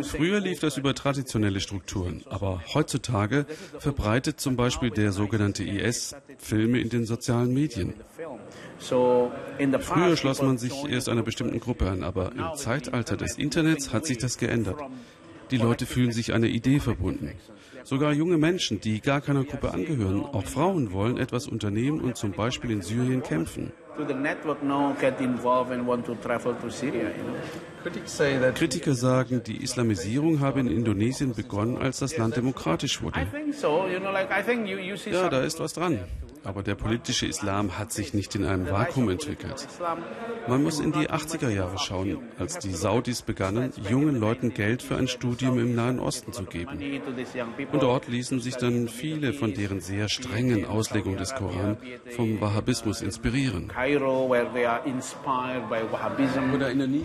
Früher 0.04 0.40
lief 0.40 0.60
das 0.60 0.78
über 0.78 0.94
traditionelle 0.94 1.60
Strukturen, 1.60 2.24
aber 2.30 2.62
heutzutage 2.74 3.46
verbreitet 3.80 4.40
zum 4.40 4.56
Beispiel 4.56 4.90
der 4.90 5.12
sogenannte 5.12 5.64
IS 5.64 6.16
Filme 6.38 6.80
in 6.80 6.90
den 6.90 7.06
sozialen 7.06 7.54
Medien. 7.54 7.94
Früher 8.80 10.18
schloss 10.18 10.42
man 10.42 10.58
sich 10.58 10.74
erst 10.90 11.10
einer 11.10 11.24
bestimmten 11.24 11.60
Gruppe 11.60 11.90
an, 11.90 12.04
aber 12.04 12.32
im 12.32 12.56
Zeitalter 12.56 13.18
des 13.18 13.38
Internets 13.38 13.94
hat 13.94 14.06
sich 14.06 14.18
das 14.18 14.38
geändert. 14.38 14.78
Die 15.52 15.58
Leute 15.58 15.86
fühlen 15.86 16.12
sich 16.12 16.34
einer 16.34 16.48
Idee 16.48 16.80
verbunden. 16.80 17.32
Sogar 17.86 18.14
junge 18.14 18.40
Menschen, 18.40 18.82
die 18.82 19.00
gar 19.00 19.22
keiner 19.22 19.44
Gruppe 19.44 19.72
angehören, 19.72 20.24
auch 20.24 20.44
Frauen 20.46 20.92
wollen 20.92 21.18
etwas 21.18 21.48
unternehmen 21.48 22.02
und 22.02 22.18
zum 22.18 22.32
Beispiel 22.32 22.72
in 22.72 22.82
Syrien 22.82 23.22
kämpfen. 23.22 23.72
Kritiker 28.56 28.96
sagen, 28.96 29.44
die 29.44 29.64
Islamisierung 29.64 30.40
habe 30.40 30.62
in 30.62 30.68
Indonesien 30.68 31.36
begonnen, 31.36 31.78
als 31.78 32.00
das 32.00 32.18
Land 32.18 32.36
demokratisch 32.36 33.04
wurde. 33.04 33.20
Ja, 35.12 35.30
da 35.30 35.44
ist 35.44 35.60
was 35.60 35.74
dran. 35.74 36.00
Aber 36.46 36.62
der 36.62 36.76
politische 36.76 37.26
Islam 37.26 37.78
hat 37.78 37.92
sich 37.92 38.14
nicht 38.14 38.36
in 38.36 38.46
einem 38.46 38.70
Vakuum 38.70 39.10
entwickelt. 39.10 39.68
Man 40.48 40.64
muss 40.64 40.80
in 40.80 40.92
die 40.92 41.10
80er 41.10 41.50
Jahre 41.50 41.80
schauen, 41.80 42.20
als 42.38 42.60
die 42.60 42.72
Saudis 42.72 43.24
begannen, 43.24 43.74
jungen 43.90 44.20
Leuten 44.20 44.54
Geld 44.54 44.84
für 44.84 44.96
ein 44.96 45.08
Studium 45.08 45.58
im 45.58 45.76
Nahen 45.76 46.00
Osten 46.00 46.34
zu 46.34 46.44
geben. 46.44 46.80
Und 47.72 47.82
dort 47.82 48.08
ließen 48.08 48.40
sich 48.40 48.56
dann 48.56 48.88
viele 48.88 49.34
von 49.34 49.54
deren 49.54 49.82
sehr 49.82 50.08
strengen 50.08 50.66
Auslegung 50.66 51.18
des 51.18 51.34
Koran 51.34 51.78
vom 52.16 52.40
Wahhabismus 52.40 53.02
inspirieren. 53.02 53.72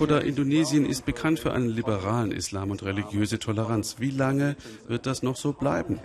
Oder 0.01 0.25
Indonesien 0.25 0.85
ist 0.85 1.07
bekannt 1.07 1.39
für 1.39 1.53
einen 1.53 1.69
liberalen 1.69 2.33
Islam 2.33 2.71
und 2.71 2.83
religiöse 2.83 3.39
Toleranz. 3.39 3.97
Wie 3.99 4.11
lange 4.11 4.57
wird 4.87 5.07
das 5.07 5.23
noch 5.23 5.37
so 5.37 5.53
bleiben? 5.53 5.99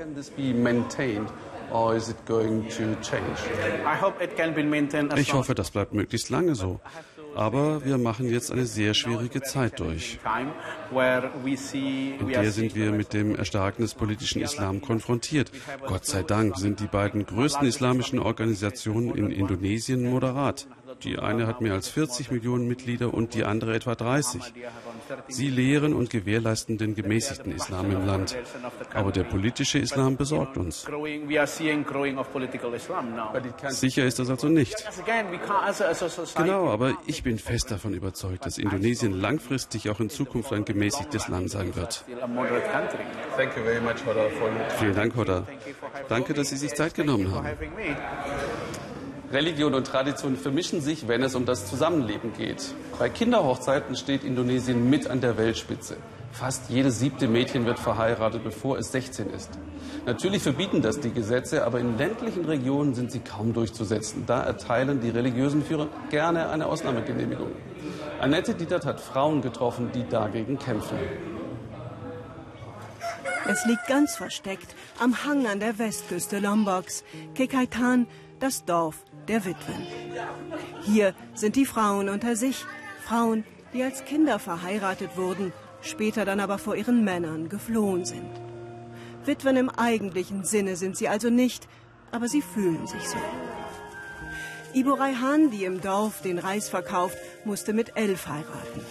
Ich 5.18 5.34
hoffe, 5.34 5.56
das 5.56 5.72
bleibt 5.72 5.94
möglichst 5.94 6.30
lange 6.30 6.56
so. 6.56 6.80
Aber 7.36 7.84
wir 7.84 7.98
machen 7.98 8.30
jetzt 8.30 8.52
eine 8.52 8.66
sehr 8.66 8.94
schwierige 8.94 9.42
Zeit 9.42 9.80
durch. 9.82 10.20
In 11.74 12.28
der 12.28 12.52
sind 12.52 12.76
wir 12.76 12.92
mit 12.92 13.14
dem 13.14 13.36
Erstarken 13.36 13.84
des 13.84 13.94
politischen 13.94 14.42
Islam 14.42 14.82
konfrontiert. 14.82 15.52
Gott 15.86 16.06
sei 16.06 16.24
Dank 16.24 16.56
sind 16.58 16.80
die 16.80 16.88
beiden 16.88 17.26
größten 17.26 17.68
islamischen 17.68 18.20
Organisationen 18.20 19.14
in 19.16 19.32
Indonesien 19.32 20.10
moderat. 20.10 20.68
Die 21.04 21.20
eine 21.20 21.48
hat 21.48 21.62
mehr 21.62 21.74
als 21.74 21.88
40 21.90 22.32
Millionen 22.32 22.68
Mitglieder 22.68 23.14
und 23.14 23.34
die 23.34 23.44
andere 23.44 23.76
etwa 23.76 23.96
30. 23.96 24.42
Sie 25.28 25.50
lehren 25.50 25.94
und 25.94 26.10
gewährleisten 26.10 26.78
den 26.78 26.96
gemäßigten 26.96 27.52
Islam 27.52 27.92
im 27.92 28.06
Land. 28.06 28.36
Aber 28.94 29.12
der 29.12 29.24
politische 29.24 29.80
Islam 29.80 30.18
besorgt 30.18 30.58
uns. 30.58 30.88
Sicher 33.68 34.06
ist 34.06 34.20
das 34.20 34.30
also 34.30 34.48
nicht. 34.48 34.76
Genau, 36.36 36.70
aber 36.70 36.98
ich 37.06 37.24
bin 37.24 37.38
fest 37.40 37.72
davon 37.72 37.94
überzeugt, 37.94 38.46
dass 38.46 38.58
Indonesien 38.58 39.14
langfristig 39.14 39.90
auch 39.90 40.00
in 40.00 40.10
Zukunft 40.10 40.54
ein 40.54 40.66
gemäßigtes 40.66 41.28
Land 41.28 41.52
sein 41.52 41.76
wird. 41.76 42.06
Vielen 44.80 44.96
Dank, 44.96 45.16
Hoda. 45.16 45.48
Danke, 46.10 46.34
dass 46.34 46.50
Sie 46.50 46.58
sich 46.58 46.74
Zeit 46.74 46.94
genommen 46.96 47.32
haben. 47.34 47.48
Religion 49.32 49.74
und 49.74 49.88
Tradition 49.88 50.36
vermischen 50.36 50.82
sich, 50.82 51.08
wenn 51.08 51.24
es 51.24 51.36
um 51.36 51.46
das 51.46 51.66
Zusammenleben 51.68 52.34
geht. 52.34 52.74
Bei 53.00 53.10
Kinderhochzeiten 53.10 53.96
steht 53.96 54.24
Indonesien 54.24 54.90
mit 54.90 55.08
an 55.08 55.22
der 55.22 55.38
Weltspitze. 55.38 55.98
Fast 56.32 56.70
jedes 56.70 57.00
siebte 57.00 57.28
Mädchen 57.28 57.66
wird 57.66 57.80
verheiratet, 57.80 58.44
bevor 58.44 58.78
es 58.78 58.92
16 58.92 59.30
ist. 59.30 59.58
Natürlich 60.06 60.44
verbieten 60.44 60.82
das 60.82 61.00
die 61.00 61.12
Gesetze, 61.12 61.66
aber 61.66 61.80
in 61.80 61.98
ländlichen 61.98 62.44
Regionen 62.44 62.94
sind 62.94 63.10
sie 63.10 63.20
kaum 63.20 63.54
durchzusetzen. 63.54 64.26
Da 64.28 64.44
erteilen 64.44 65.00
die 65.00 65.10
religiösen 65.10 65.64
Führer 65.64 65.88
gerne 66.10 66.50
eine 66.50 66.66
Ausnahmegenehmigung. 66.66 67.52
Annette 68.20 68.54
Dietert 68.54 68.86
hat 68.86 69.00
Frauen 69.00 69.42
getroffen, 69.42 69.92
die 69.94 70.08
dagegen 70.08 70.60
kämpfen. 70.60 70.98
Es 73.48 73.66
liegt 73.66 73.88
ganz 73.88 74.16
versteckt 74.16 74.76
am 75.00 75.24
Hang 75.24 75.48
an 75.48 75.60
der 75.60 75.80
Westküste 75.80 76.40
Lomboks. 76.40 77.04
Kekaitan, 77.34 78.08
das 78.40 78.66
Dorf 78.66 79.05
der 79.28 79.46
Witwen. 79.46 79.88
Hier 80.84 81.14
sind 81.34 81.56
die 81.56 81.66
Frauen 81.66 82.10
unter 82.10 82.36
sich, 82.36 82.66
Frauen, 83.06 83.44
die 83.74 83.84
als 83.84 84.06
Kinder 84.06 84.40
verheiratet 84.40 85.18
wurden, 85.18 85.54
später 85.82 86.26
dann 86.26 86.40
aber 86.40 86.58
vor 86.58 86.76
ihren 86.76 87.04
Männern 87.04 87.50
geflohen 87.50 88.06
sind. 88.06 88.30
Witwen 89.26 89.58
im 89.58 89.70
eigentlichen 89.70 90.44
Sinne 90.44 90.76
sind 90.76 90.98
sie 90.98 91.10
also 91.10 91.30
nicht, 91.30 91.68
aber 92.12 92.28
sie 92.28 92.42
fühlen 92.42 92.88
sich 92.88 93.08
so. 93.08 93.18
Ibo 94.74 94.94
Raihan, 94.94 95.52
die 95.52 95.64
im 95.64 95.82
Dorf 95.82 96.22
den 96.22 96.38
Reis 96.38 96.70
verkauft, 96.70 97.18
musste 97.46 97.74
mit 97.74 97.94
elf 97.96 98.28
heiraten. 98.28 98.82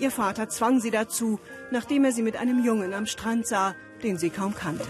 Ihr 0.00 0.10
Vater 0.10 0.48
zwang 0.48 0.80
sie 0.80 0.90
dazu, 0.90 1.38
nachdem 1.70 2.04
er 2.04 2.12
sie 2.12 2.22
mit 2.22 2.36
einem 2.36 2.64
Jungen 2.64 2.94
am 2.94 3.06
Strand 3.06 3.46
sah, 3.46 3.74
den 4.02 4.18
sie 4.18 4.30
kaum 4.30 4.54
kannte. 4.54 4.88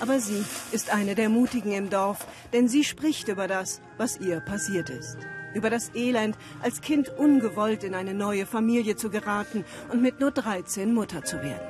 Aber 0.00 0.20
sie 0.20 0.44
ist 0.72 0.92
eine 0.92 1.14
der 1.14 1.28
Mutigen 1.28 1.72
im 1.72 1.90
Dorf, 1.90 2.26
denn 2.52 2.68
sie 2.68 2.84
spricht 2.84 3.28
über 3.28 3.48
das, 3.48 3.80
was 3.96 4.18
ihr 4.18 4.40
passiert 4.40 4.90
ist. 4.90 5.16
Über 5.54 5.70
das 5.70 5.94
Elend, 5.94 6.36
als 6.62 6.80
Kind 6.80 7.08
ungewollt 7.10 7.84
in 7.84 7.94
eine 7.94 8.12
neue 8.12 8.44
Familie 8.44 8.96
zu 8.96 9.08
geraten 9.08 9.64
und 9.92 10.02
mit 10.02 10.20
nur 10.20 10.32
13 10.32 10.92
Mutter 10.92 11.22
zu 11.24 11.40
werden. 11.42 11.66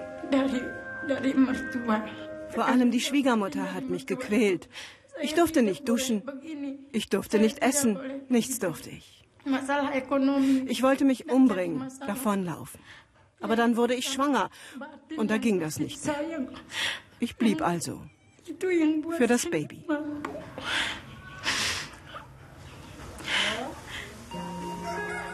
Vor 2.48 2.66
allem 2.66 2.90
die 2.90 3.00
Schwiegermutter 3.00 3.74
hat 3.74 3.90
mich 3.90 4.06
gequält. 4.06 4.68
Ich 5.22 5.34
durfte 5.34 5.62
nicht 5.62 5.88
duschen, 5.88 6.22
ich 6.92 7.08
durfte 7.08 7.38
nicht 7.38 7.62
essen, 7.62 7.98
nichts 8.28 8.58
durfte 8.58 8.90
ich. 8.90 9.24
Ich 10.66 10.82
wollte 10.82 11.04
mich 11.04 11.30
umbringen, 11.30 11.88
davonlaufen. 12.06 12.80
Aber 13.40 13.56
dann 13.56 13.76
wurde 13.76 13.94
ich 13.94 14.06
schwanger 14.08 14.48
und 15.16 15.30
da 15.30 15.36
ging 15.36 15.60
das 15.60 15.78
nicht 15.78 16.04
mehr. 16.04 16.48
Ich 17.20 17.36
blieb 17.36 17.60
also 17.60 18.00
für 19.16 19.26
das 19.26 19.46
Baby. 19.46 19.84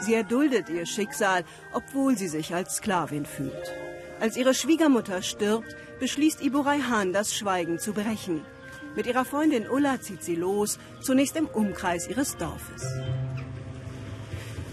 Sie 0.00 0.14
erduldet 0.14 0.68
ihr 0.68 0.86
Schicksal, 0.86 1.44
obwohl 1.72 2.16
sie 2.16 2.28
sich 2.28 2.54
als 2.54 2.76
Sklavin 2.76 3.26
fühlt. 3.26 3.74
Als 4.18 4.36
ihre 4.36 4.54
Schwiegermutter 4.54 5.22
stirbt, 5.22 5.76
beschließt 5.98 6.42
Ibu 6.42 6.60
Raihan, 6.60 7.12
das 7.12 7.34
Schweigen 7.34 7.78
zu 7.78 7.92
brechen. 7.92 8.44
Mit 8.96 9.06
ihrer 9.06 9.24
Freundin 9.24 9.68
Ulla 9.68 10.00
zieht 10.00 10.24
sie 10.24 10.34
los, 10.34 10.78
zunächst 11.00 11.36
im 11.36 11.46
Umkreis 11.46 12.08
ihres 12.08 12.36
Dorfes. 12.36 12.82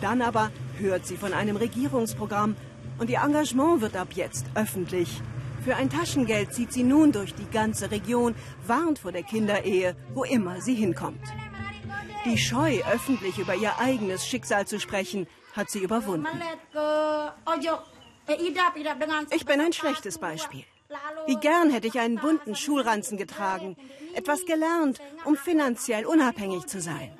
Dann 0.01 0.21
aber 0.21 0.51
hört 0.79 1.05
sie 1.05 1.17
von 1.17 1.33
einem 1.33 1.57
Regierungsprogramm 1.57 2.55
und 2.99 3.09
ihr 3.09 3.19
Engagement 3.19 3.81
wird 3.81 3.95
ab 3.95 4.09
jetzt 4.15 4.45
öffentlich. 4.55 5.21
Für 5.67 5.75
ein 5.75 5.89
Taschengeld 5.89 6.53
zieht 6.53 6.71
sie 6.71 6.83
nun 6.83 7.11
durch 7.11 7.35
die 7.35 7.49
ganze 7.51 7.91
Region, 7.91 8.35
warnt 8.65 8.99
vor 8.99 9.11
der 9.11 9.23
Kinderehe, 9.23 9.97
wo 10.13 10.23
immer 10.23 10.61
sie 10.61 10.75
hinkommt. 10.75 11.19
Die 12.23 12.37
Scheu, 12.37 12.79
öffentlich 12.89 13.37
über 13.37 13.53
ihr 13.53 13.77
eigenes 13.77 14.25
Schicksal 14.25 14.65
zu 14.65 14.79
sprechen, 14.79 15.27
hat 15.57 15.69
sie 15.69 15.79
überwunden. 15.79 16.25
Ich 19.29 19.45
bin 19.45 19.59
ein 19.59 19.73
schlechtes 19.73 20.17
Beispiel. 20.19 20.63
Wie 21.25 21.35
gern 21.35 21.69
hätte 21.69 21.87
ich 21.87 21.99
einen 21.99 22.15
bunten 22.15 22.55
Schulranzen 22.55 23.17
getragen, 23.17 23.75
etwas 24.13 24.45
gelernt, 24.45 25.01
um 25.25 25.35
finanziell 25.35 26.05
unabhängig 26.05 26.67
zu 26.67 26.79
sein. 26.79 27.11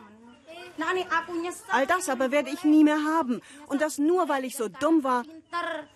All 1.69 1.86
das 1.86 2.07
aber 2.07 2.31
werde 2.31 2.49
ich 2.49 2.63
nie 2.63 2.86
mehr 2.86 3.03
haben. 3.03 3.41
Und 3.67 3.81
das 3.81 3.97
nur, 3.97 4.29
weil 4.29 4.45
ich 4.45 4.55
so 4.55 4.69
dumm 4.69 5.03
war, 5.03 5.23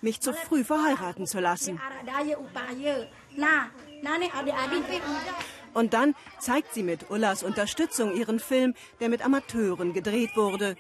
mich 0.02 0.20
zu 0.22 0.34
früh 0.34 0.64
verheiraten 0.64 1.28
zu 1.28 1.40
lassen. 1.40 1.80
Und 5.74 5.94
dann 5.94 6.16
zeigt 6.40 6.74
sie 6.74 6.84
mit 6.84 7.10
Ullas 7.10 7.44
Unterstützung 7.44 8.16
ihren 8.16 8.40
Film, 8.40 8.74
der 9.00 9.10
mit 9.10 9.24
Amateuren 9.24 9.94
gedreht 9.94 10.36
wurde. 10.36 10.76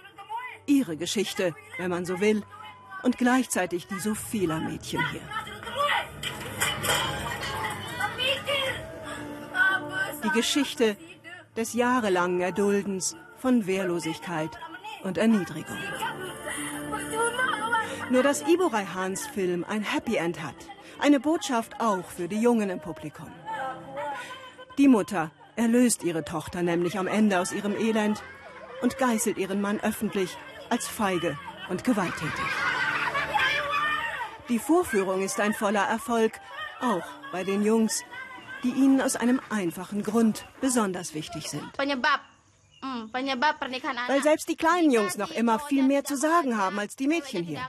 Ihre 0.65 0.97
Geschichte, 0.97 1.55
wenn 1.77 1.89
man 1.89 2.05
so 2.05 2.19
will. 2.19 2.43
Und 3.03 3.17
gleichzeitig 3.17 3.87
die 3.87 3.99
so 3.99 4.13
vieler 4.13 4.59
Mädchen 4.59 5.01
hier. 5.11 5.21
Die 10.23 10.29
Geschichte 10.29 10.97
des 11.55 11.73
jahrelangen 11.73 12.41
Erduldens 12.41 13.15
von 13.37 13.65
Wehrlosigkeit 13.65 14.51
und 15.03 15.17
Erniedrigung. 15.17 15.77
Nur 18.11 18.23
dass 18.23 18.41
Ibo 18.45 18.67
Raihans 18.67 19.25
Film 19.25 19.63
ein 19.69 19.83
Happy 19.83 20.17
End 20.17 20.43
hat. 20.43 20.55
Eine 20.99 21.21
Botschaft 21.21 21.79
auch 21.79 22.05
für 22.05 22.27
die 22.27 22.41
Jungen 22.41 22.69
im 22.69 22.81
Publikum. 22.81 23.31
Die 24.77 24.89
Mutter 24.89 25.31
erlöst 25.55 26.03
ihre 26.03 26.25
Tochter 26.25 26.61
nämlich 26.61 26.99
am 26.99 27.07
Ende 27.07 27.39
aus 27.39 27.53
ihrem 27.53 27.73
Elend 27.73 28.21
und 28.81 28.97
geißelt 28.97 29.37
ihren 29.37 29.61
Mann 29.61 29.79
öffentlich 29.79 30.37
als 30.69 30.89
feige 30.89 31.37
und 31.69 31.85
gewalttätig. 31.85 32.51
Die 34.49 34.59
Vorführung 34.59 35.21
ist 35.21 35.39
ein 35.39 35.53
voller 35.53 35.85
Erfolg, 35.85 36.33
auch 36.81 37.07
bei 37.31 37.45
den 37.45 37.63
Jungs, 37.63 38.03
die 38.63 38.71
ihnen 38.71 38.99
aus 38.99 39.15
einem 39.15 39.39
einfachen 39.49 40.03
Grund 40.03 40.45
besonders 40.59 41.13
wichtig 41.13 41.47
sind. 41.47 41.63
Weil 42.81 44.23
selbst 44.23 44.49
die 44.49 44.55
kleinen 44.55 44.91
Jungs 44.91 45.17
noch 45.17 45.31
immer 45.31 45.59
viel 45.59 45.83
mehr 45.83 46.03
zu 46.03 46.15
sagen 46.15 46.57
haben 46.57 46.79
als 46.79 46.95
die 46.95 47.07
Mädchen 47.07 47.43
hier. 47.43 47.61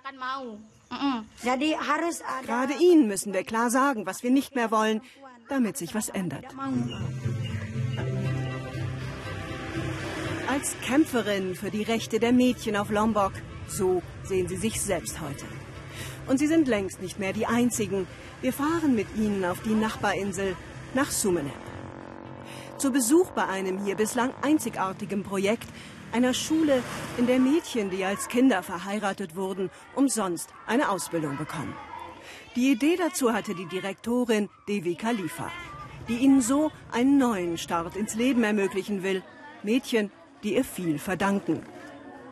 Gerade 1.43 2.75
ihnen 2.81 3.09
müssen 3.09 3.33
wir 3.33 3.45
klar 3.45 3.71
sagen, 3.71 4.07
was 4.07 4.23
wir 4.23 4.31
nicht 4.31 4.55
mehr 4.55 4.71
wollen, 4.71 5.01
damit 5.49 5.77
sich 5.77 5.95
was 5.95 6.09
ändert. 6.09 6.45
Als 10.49 10.75
Kämpferin 10.85 11.55
für 11.55 11.71
die 11.71 11.83
Rechte 11.83 12.19
der 12.19 12.33
Mädchen 12.33 12.77
auf 12.77 12.91
Lombok, 12.91 13.33
so 13.69 14.03
sehen 14.23 14.49
sie 14.49 14.57
sich 14.57 14.81
selbst 14.81 15.21
heute. 15.21 15.47
Und 16.27 16.39
sie 16.39 16.47
sind 16.47 16.69
längst 16.69 17.01
nicht 17.01 17.19
mehr 17.19 17.33
die 17.33 17.47
Einzigen. 17.47 18.07
Wir 18.43 18.53
fahren 18.53 18.95
mit 18.95 19.07
ihnen 19.17 19.45
auf 19.45 19.61
die 19.63 19.75
Nachbarinsel 19.75 20.57
nach 20.95 21.11
Sumeneb. 21.11 21.53
Zu 22.83 22.91
Besuch 22.91 23.31
bei 23.31 23.47
einem 23.47 23.79
hier 23.85 23.95
bislang 23.95 24.35
einzigartigen 24.43 25.23
Projekt, 25.23 25.69
einer 26.11 26.35
Schule, 26.35 26.83
in 27.17 27.29
der 27.29 27.39
Mädchen, 27.39 27.91
die 27.91 28.05
als 28.05 28.27
Kinder 28.27 28.65
verheiratet 28.65 29.37
wurden, 29.37 29.71
umsonst 29.95 30.49
eine 30.67 30.89
Ausbildung 30.91 31.37
bekommen. 31.37 31.77
Die 32.57 32.73
Idee 32.73 32.97
dazu 32.97 33.33
hatte 33.33 33.55
die 33.55 33.67
Direktorin 33.67 34.49
Devi 34.67 34.97
Khalifa, 34.97 35.49
die 36.09 36.17
ihnen 36.17 36.41
so 36.43 36.73
einen 36.91 37.19
neuen 37.19 37.57
Start 37.57 37.95
ins 37.95 38.17
Leben 38.17 38.43
ermöglichen 38.43 39.05
will. 39.05 39.23
Mädchen, 39.63 40.11
die 40.43 40.57
ihr 40.57 40.65
viel 40.65 40.99
verdanken. 40.99 41.63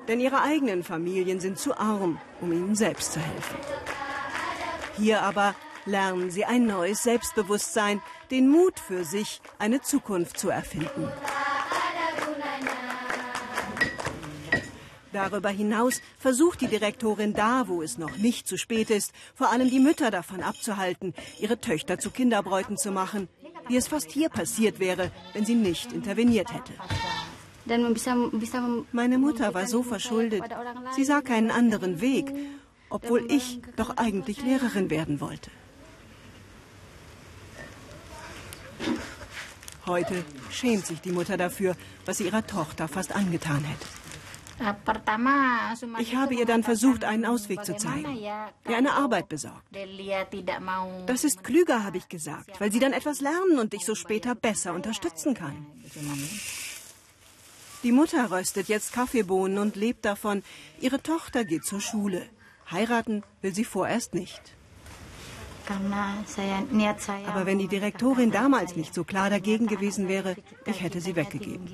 Denn 0.09 0.19
ihre 0.19 0.43
eigenen 0.43 0.83
Familien 0.83 1.39
sind 1.39 1.61
zu 1.61 1.79
arm, 1.79 2.21
um 2.41 2.51
ihnen 2.51 2.75
selbst 2.75 3.13
zu 3.13 3.21
helfen. 3.21 3.57
Hier 4.97 5.23
aber 5.23 5.55
lernen 5.87 6.33
sie 6.33 6.45
ein 6.45 6.67
neues 6.67 7.05
Selbstbewusstsein, 7.05 8.03
den 8.31 8.49
Mut 8.49 8.79
für 8.79 9.05
sich, 9.05 9.41
eine 9.59 9.81
Zukunft 9.81 10.39
zu 10.39 10.51
erfinden. 10.51 11.09
Darüber 15.13 15.49
hinaus 15.49 16.01
versucht 16.19 16.61
die 16.61 16.69
Direktorin 16.69 17.33
da, 17.33 17.67
wo 17.67 17.83
es 17.83 17.99
noch 17.99 18.17
nicht 18.17 18.47
zu 18.47 18.57
spät 18.57 18.91
ist, 18.91 19.13
vor 19.35 19.51
allem 19.51 19.69
die 19.69 19.81
Mütter 19.81 20.11
davon 20.11 20.43
abzuhalten, 20.43 21.15
ihre 21.41 21.61
Töchter 21.61 21.99
zu 21.99 22.11
Kinderbräuten 22.11 22.77
zu 22.77 22.93
machen, 22.93 23.29
wie 23.67 23.77
es 23.77 23.89
fast 23.89 24.11
hier 24.11 24.29
passiert 24.29 24.79
wäre, 24.79 25.11
wenn 25.33 25.45
sie 25.45 25.57
nicht 25.57 25.93
interveniert 25.93 26.53
hätte. 26.53 26.73
Meine 28.93 29.19
Mutter 29.19 29.53
war 29.53 29.67
so 29.67 29.83
verschuldet, 29.83 30.45
sie 30.95 31.05
sah 31.05 31.21
keinen 31.21 31.51
anderen 31.51 32.01
Weg, 32.01 32.33
obwohl 32.89 33.31
ich 33.31 33.61
doch 33.77 33.97
eigentlich 33.97 34.43
Lehrerin 34.43 34.91
werden 34.91 35.21
wollte. 35.21 35.51
Heute 39.87 40.25
schämt 40.51 40.87
sich 40.87 41.01
die 41.01 41.13
Mutter 41.13 41.37
dafür, 41.37 41.77
was 42.05 42.19
sie 42.19 42.25
ihrer 42.25 42.47
Tochter 42.47 42.89
fast 42.89 43.15
angetan 43.15 43.65
hätte. 43.65 43.87
Ich 45.99 46.15
habe 46.15 46.35
ihr 46.35 46.45
dann 46.45 46.63
versucht, 46.63 47.05
einen 47.05 47.25
Ausweg 47.25 47.65
zu 47.65 47.77
zeigen, 47.77 48.15
ihr 48.15 48.77
eine 48.77 48.93
Arbeit 48.93 49.29
besorgt. 49.31 49.65
Das 51.07 51.25
ist 51.25 51.43
klüger, 51.43 51.83
habe 51.83 51.97
ich 51.97 52.09
gesagt, 52.09 52.61
weil 52.61 52.71
sie 52.71 52.79
dann 52.79 52.93
etwas 52.93 53.23
lernen 53.23 53.59
und 53.59 53.73
dich 53.73 53.87
so 53.87 53.95
später 53.95 54.35
besser 54.35 54.75
unterstützen 54.75 55.33
kann. 55.33 55.67
Die 57.83 57.93
Mutter 57.93 58.31
röstet 58.31 58.69
jetzt 58.69 58.93
Kaffeebohnen 58.93 59.57
und 59.57 59.77
lebt 59.77 60.05
davon. 60.05 60.43
Ihre 60.81 61.03
Tochter 61.03 61.47
geht 61.47 61.65
zur 61.65 61.81
Schule. 61.81 62.27
Heiraten 62.71 63.23
will 63.41 63.55
sie 63.55 63.65
vorerst 63.65 64.13
nicht. 64.13 64.55
Aber 67.27 67.47
wenn 67.47 67.59
die 67.59 67.69
Direktorin 67.69 68.31
damals 68.31 68.77
nicht 68.77 68.95
so 68.95 69.05
klar 69.05 69.31
dagegen 69.31 69.67
gewesen 69.67 70.09
wäre, 70.09 70.37
ich 70.67 70.83
hätte 70.83 71.01
sie 71.01 71.15
weggegeben. 71.17 71.69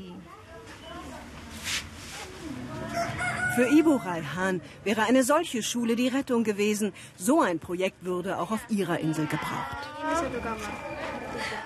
Für 3.56 3.70
Ibu 3.70 3.96
Raihan 3.96 4.60
wäre 4.84 5.04
eine 5.04 5.22
solche 5.22 5.62
Schule 5.62 5.96
die 5.96 6.08
Rettung 6.08 6.44
gewesen. 6.44 6.92
So 7.16 7.40
ein 7.40 7.58
Projekt 7.58 8.04
würde 8.04 8.38
auch 8.38 8.50
auf 8.50 8.60
ihrer 8.68 8.98
Insel 9.00 9.26
gebraucht. 9.26 9.88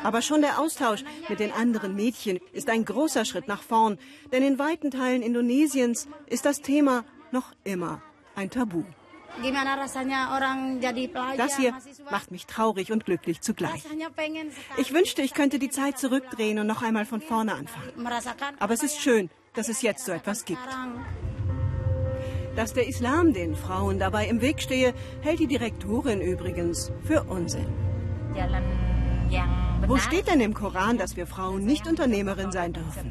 Aber 0.05 0.23
schon 0.23 0.41
der 0.41 0.61
Austausch 0.61 1.03
mit 1.29 1.41
den 1.41 1.53
anderen 1.53 1.97
Mädchen 1.97 2.39
ist 2.53 2.71
ein 2.71 2.85
großer 2.85 3.25
Schritt 3.25 3.49
nach 3.49 3.63
vorn, 3.63 3.99
denn 4.33 4.45
in 4.45 4.61
weiten 4.61 4.93
Teilen 4.93 5.23
Indonesiens 5.23 6.07
ist 6.27 6.45
das 6.45 6.61
Thema 6.61 7.05
noch 7.33 7.53
immer 7.65 8.01
ein 8.37 8.51
Tabu. 8.51 8.85
Das 11.37 11.57
hier 11.57 11.73
macht 12.11 12.31
mich 12.31 12.47
traurig 12.47 12.93
und 12.93 13.05
glücklich 13.05 13.41
zugleich. 13.41 13.85
Ich 14.77 14.93
wünschte, 14.93 15.23
ich 15.23 15.35
könnte 15.35 15.59
die 15.59 15.71
Zeit 15.71 15.99
zurückdrehen 15.99 16.59
und 16.59 16.67
noch 16.67 16.83
einmal 16.83 17.07
von 17.07 17.21
vorne 17.21 17.55
anfangen. 17.55 18.07
Aber 18.59 18.75
es 18.75 18.83
ist 18.83 19.01
schön, 19.01 19.31
dass 19.55 19.69
es 19.69 19.83
jetzt 19.83 20.05
so 20.05 20.13
etwas 20.13 20.45
gibt. 20.45 20.61
Dass 22.57 22.73
der 22.73 22.89
Islam 22.89 23.33
den 23.33 23.55
Frauen 23.55 23.99
dabei 23.99 24.27
im 24.27 24.41
Weg 24.41 24.61
stehe, 24.61 24.93
hält 25.23 25.39
die 25.39 25.47
Direktorin 25.47 26.21
übrigens 26.21 26.91
für 27.05 27.23
Unsinn. 27.25 27.67
Wo 29.87 29.97
steht 29.97 30.29
denn 30.29 30.41
im 30.41 30.53
Koran, 30.53 30.99
dass 30.99 31.17
wir 31.17 31.27
Frauen 31.27 31.65
nicht 31.65 31.87
Unternehmerin 31.87 32.53
sein 32.53 32.73
dürfen? 32.73 33.11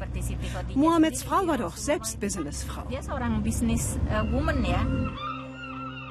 Mohammeds 0.74 1.22
Frau 1.22 1.46
war 1.46 1.58
doch 1.58 1.76
selbst 1.76 2.20
Businessfrau. 2.20 2.84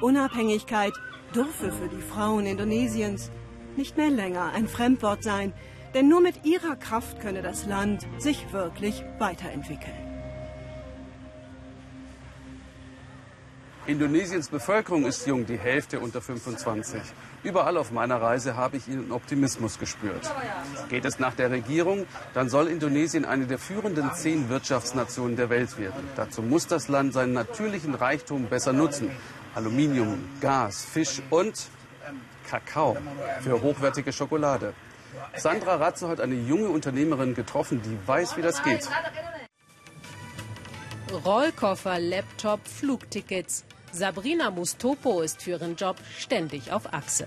Unabhängigkeit 0.02 0.92
dürfe 1.34 1.72
für 1.72 1.88
die 1.88 2.02
Frauen 2.02 2.46
Indonesiens 2.46 3.30
nicht 3.76 3.96
mehr 3.96 4.10
länger 4.10 4.52
ein 4.52 4.68
Fremdwort 4.68 5.22
sein, 5.22 5.52
denn 5.94 6.08
nur 6.08 6.20
mit 6.20 6.44
ihrer 6.44 6.76
Kraft 6.76 7.20
könne 7.20 7.42
das 7.42 7.66
Land 7.66 8.06
sich 8.18 8.52
wirklich 8.52 9.02
weiterentwickeln. 9.18 10.10
Indonesiens 13.86 14.48
Bevölkerung 14.48 15.04
ist 15.04 15.26
jung, 15.26 15.46
die 15.46 15.58
Hälfte 15.58 15.98
unter 15.98 16.20
25. 16.20 17.00
Überall 17.42 17.76
auf 17.76 17.90
meiner 17.90 18.22
Reise 18.22 18.54
habe 18.54 18.76
ich 18.76 18.86
ihren 18.86 19.10
Optimismus 19.10 19.78
gespürt. 19.78 20.30
Geht 20.90 21.06
es 21.06 21.18
nach 21.18 21.34
der 21.34 21.50
Regierung, 21.50 22.06
dann 22.34 22.50
soll 22.50 22.68
Indonesien 22.68 23.24
eine 23.24 23.46
der 23.46 23.58
führenden 23.58 24.12
zehn 24.12 24.48
Wirtschaftsnationen 24.48 25.34
der 25.34 25.48
Welt 25.50 25.76
werden. 25.78 26.08
Dazu 26.14 26.42
muss 26.42 26.66
das 26.66 26.88
Land 26.88 27.14
seinen 27.14 27.32
natürlichen 27.32 27.94
Reichtum 27.94 28.44
besser 28.44 28.72
nutzen. 28.72 29.10
Aluminium, 29.54 30.18
Gas, 30.40 30.84
Fisch 30.84 31.20
und 31.30 31.68
Kakao 32.48 32.96
für 33.42 33.60
hochwertige 33.62 34.12
Schokolade. 34.12 34.74
Sandra 35.36 35.76
Ratze 35.76 36.08
hat 36.08 36.20
eine 36.20 36.34
junge 36.34 36.68
Unternehmerin 36.68 37.34
getroffen, 37.34 37.80
die 37.82 37.98
weiß, 38.06 38.36
wie 38.36 38.42
das 38.42 38.62
geht. 38.62 38.88
Rollkoffer, 41.24 41.98
Laptop, 41.98 42.66
Flugtickets. 42.66 43.64
Sabrina 43.92 44.50
Mustopo 44.50 45.20
ist 45.20 45.42
für 45.42 45.50
ihren 45.50 45.74
Job 45.74 45.96
ständig 46.16 46.70
auf 46.70 46.92
Achse. 46.92 47.26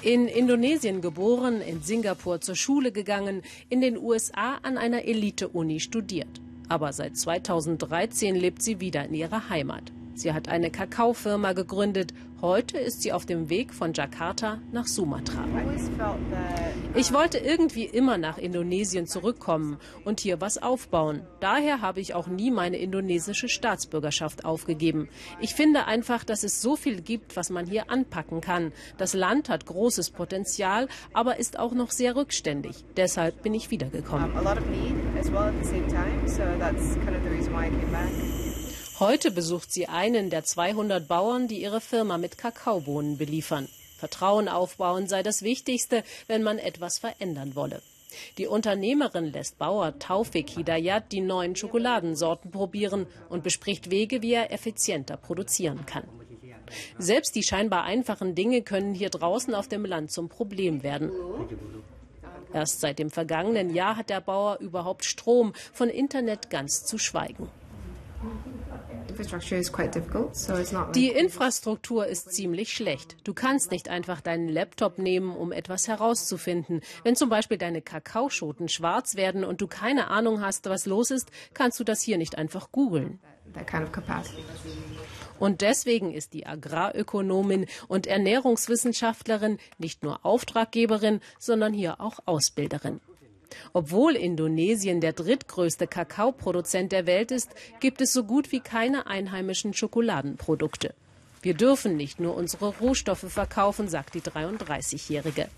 In 0.00 0.26
Indonesien 0.26 1.00
geboren, 1.00 1.60
in 1.60 1.82
Singapur 1.82 2.40
zur 2.40 2.56
Schule 2.56 2.90
gegangen, 2.90 3.42
in 3.68 3.80
den 3.80 3.98
USA 3.98 4.58
an 4.62 4.78
einer 4.78 5.04
Elite-Uni 5.04 5.80
studiert. 5.80 6.40
Aber 6.68 6.92
seit 6.92 7.16
2013 7.16 8.34
lebt 8.34 8.62
sie 8.62 8.80
wieder 8.80 9.04
in 9.04 9.14
ihrer 9.14 9.50
Heimat. 9.50 9.92
Sie 10.14 10.32
hat 10.32 10.48
eine 10.48 10.70
Kakaofirma 10.70 11.52
gegründet. 11.52 12.12
Heute 12.42 12.76
ist 12.76 13.02
sie 13.02 13.12
auf 13.12 13.24
dem 13.24 13.48
Weg 13.50 13.72
von 13.72 13.92
Jakarta 13.92 14.58
nach 14.72 14.86
Sumatra. 14.88 15.44
Ich 16.94 17.12
wollte 17.12 17.38
irgendwie 17.38 17.84
immer 17.84 18.18
nach 18.18 18.36
Indonesien 18.36 19.06
zurückkommen 19.06 19.78
und 20.04 20.18
hier 20.18 20.40
was 20.40 20.58
aufbauen. 20.60 21.22
Daher 21.38 21.80
habe 21.80 22.00
ich 22.00 22.14
auch 22.14 22.26
nie 22.26 22.50
meine 22.50 22.78
indonesische 22.78 23.48
Staatsbürgerschaft 23.48 24.44
aufgegeben. 24.44 25.08
Ich 25.40 25.54
finde 25.54 25.86
einfach, 25.86 26.24
dass 26.24 26.42
es 26.42 26.60
so 26.60 26.74
viel 26.74 27.00
gibt, 27.00 27.36
was 27.36 27.48
man 27.48 27.64
hier 27.64 27.90
anpacken 27.90 28.40
kann. 28.40 28.72
Das 28.98 29.14
Land 29.14 29.48
hat 29.48 29.64
großes 29.66 30.10
Potenzial, 30.10 30.88
aber 31.12 31.38
ist 31.38 31.60
auch 31.60 31.72
noch 31.74 31.92
sehr 31.92 32.16
rückständig. 32.16 32.84
Deshalb 32.96 33.42
bin 33.44 33.54
ich 33.54 33.70
wiedergekommen. 33.70 34.32
Heute 39.02 39.32
besucht 39.32 39.72
sie 39.72 39.88
einen 39.88 40.30
der 40.30 40.44
200 40.44 41.08
Bauern, 41.08 41.48
die 41.48 41.60
ihre 41.60 41.80
Firma 41.80 42.18
mit 42.18 42.38
Kakaobohnen 42.38 43.18
beliefern. 43.18 43.68
Vertrauen 43.98 44.46
aufbauen 44.46 45.08
sei 45.08 45.24
das 45.24 45.42
Wichtigste, 45.42 46.04
wenn 46.28 46.44
man 46.44 46.60
etwas 46.60 47.00
verändern 47.00 47.56
wolle. 47.56 47.82
Die 48.38 48.46
Unternehmerin 48.46 49.32
lässt 49.32 49.58
Bauer 49.58 49.98
Taufik 49.98 50.50
Hidayat 50.50 51.10
die 51.10 51.20
neuen 51.20 51.56
Schokoladensorten 51.56 52.52
probieren 52.52 53.08
und 53.28 53.42
bespricht 53.42 53.90
Wege, 53.90 54.22
wie 54.22 54.34
er 54.34 54.52
effizienter 54.52 55.16
produzieren 55.16 55.84
kann. 55.84 56.04
Selbst 56.96 57.34
die 57.34 57.42
scheinbar 57.42 57.82
einfachen 57.82 58.36
Dinge 58.36 58.62
können 58.62 58.94
hier 58.94 59.10
draußen 59.10 59.52
auf 59.56 59.66
dem 59.66 59.84
Land 59.84 60.12
zum 60.12 60.28
Problem 60.28 60.84
werden. 60.84 61.10
Erst 62.52 62.78
seit 62.78 63.00
dem 63.00 63.10
vergangenen 63.10 63.74
Jahr 63.74 63.96
hat 63.96 64.10
der 64.10 64.20
Bauer 64.20 64.60
überhaupt 64.60 65.04
Strom, 65.04 65.54
von 65.72 65.88
Internet 65.88 66.50
ganz 66.50 66.84
zu 66.84 66.98
schweigen. 66.98 67.48
Die 70.94 71.08
Infrastruktur 71.08 72.06
ist 72.06 72.32
ziemlich 72.32 72.72
schlecht. 72.72 73.16
Du 73.24 73.34
kannst 73.34 73.70
nicht 73.70 73.88
einfach 73.88 74.20
deinen 74.20 74.48
Laptop 74.48 74.98
nehmen, 74.98 75.34
um 75.36 75.52
etwas 75.52 75.88
herauszufinden. 75.88 76.80
Wenn 77.04 77.16
zum 77.16 77.28
Beispiel 77.28 77.58
deine 77.58 77.82
Kakaoschoten 77.82 78.68
schwarz 78.68 79.16
werden 79.16 79.44
und 79.44 79.60
du 79.60 79.66
keine 79.66 80.08
Ahnung 80.08 80.40
hast, 80.40 80.68
was 80.68 80.86
los 80.86 81.10
ist, 81.10 81.30
kannst 81.54 81.78
du 81.80 81.84
das 81.84 82.02
hier 82.02 82.18
nicht 82.18 82.38
einfach 82.38 82.72
googeln. 82.72 83.18
Und 85.38 85.60
deswegen 85.60 86.12
ist 86.12 86.32
die 86.34 86.46
Agrarökonomin 86.46 87.66
und 87.88 88.06
Ernährungswissenschaftlerin 88.06 89.58
nicht 89.78 90.02
nur 90.02 90.24
Auftraggeberin, 90.24 91.20
sondern 91.38 91.72
hier 91.72 92.00
auch 92.00 92.20
Ausbilderin. 92.26 93.00
Obwohl 93.72 94.16
Indonesien 94.16 95.00
der 95.00 95.12
drittgrößte 95.12 95.86
Kakaoproduzent 95.86 96.92
der 96.92 97.06
Welt 97.06 97.30
ist, 97.30 97.50
gibt 97.80 98.00
es 98.00 98.12
so 98.12 98.24
gut 98.24 98.52
wie 98.52 98.60
keine 98.60 99.06
einheimischen 99.06 99.74
Schokoladenprodukte. 99.74 100.94
Wir 101.42 101.54
dürfen 101.54 101.96
nicht 101.96 102.20
nur 102.20 102.36
unsere 102.36 102.68
Rohstoffe 102.68 103.26
verkaufen, 103.28 103.88
sagt 103.88 104.14
die 104.14 104.20
33-Jährige. 104.20 105.48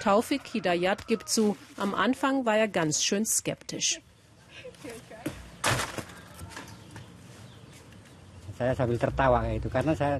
Taufik 0.00 0.42
Hidayat 0.52 1.06
gibt 1.06 1.28
zu, 1.28 1.56
am 1.76 1.94
Anfang 1.94 2.44
war 2.44 2.56
er 2.56 2.68
ganz 2.68 3.02
schön 3.02 3.24
skeptisch. 3.24 4.00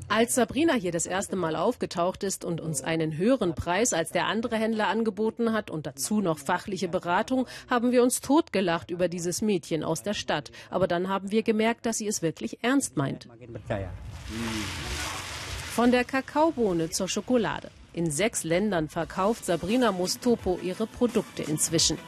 Als 0.09 0.35
Sabrina 0.35 0.75
hier 0.75 0.93
das 0.93 1.07
erste 1.07 1.37
Mal 1.37 1.57
aufgetaucht 1.57 2.25
ist 2.25 2.45
und 2.45 2.61
uns 2.61 2.83
einen 2.83 3.17
höheren 3.17 3.55
Preis 3.55 3.93
als 3.93 4.11
der 4.11 4.27
andere 4.27 4.57
Händler 4.57 4.89
angeboten 4.89 5.53
hat 5.53 5.71
und 5.71 5.87
dazu 5.87 6.21
noch 6.21 6.39
fachliche 6.39 6.89
Beratung, 6.89 7.47
haben 7.71 7.93
wir 7.93 8.03
uns 8.03 8.21
totgelacht 8.21 8.91
über 8.91 9.09
dieses 9.09 9.41
Mädchen 9.41 9.85
aus 9.85 10.03
der 10.03 10.15
Stadt. 10.15 10.51
Aber 10.71 10.89
dann 10.89 11.09
haben 11.09 11.31
wir 11.31 11.43
gemerkt, 11.43 11.87
dass 11.87 11.99
sie 11.99 12.09
es 12.09 12.23
wirklich 12.23 12.59
ernst 12.63 12.97
meint. 12.97 13.29
Von 15.75 15.91
der 15.91 16.05
Kakaobohne 16.05 16.91
zur 16.91 17.09
Schokolade. 17.09 17.71
In 17.93 18.11
sechs 18.11 18.43
Ländern 18.43 18.89
verkauft 18.89 19.45
Sabrina 19.45 19.93
Mostopo 19.93 20.59
ihre 20.61 20.87
Produkte 20.87 21.45
inzwischen. 21.45 21.99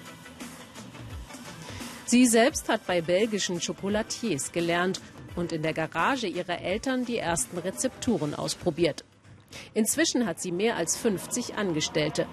Sie 2.06 2.26
selbst 2.26 2.68
hat 2.68 2.86
bei 2.86 3.00
belgischen 3.00 3.60
Chocolatiers 3.60 4.52
gelernt 4.52 5.00
und 5.36 5.52
in 5.52 5.62
der 5.62 5.74
Garage 5.74 6.26
ihrer 6.26 6.60
Eltern 6.60 7.04
die 7.04 7.18
ersten 7.18 7.58
Rezepturen 7.58 8.34
ausprobiert. 8.34 9.04
Inzwischen 9.74 10.26
hat 10.26 10.40
sie 10.40 10.52
mehr 10.52 10.76
als 10.76 10.96
50 10.96 11.54
Angestellte. 11.54 12.26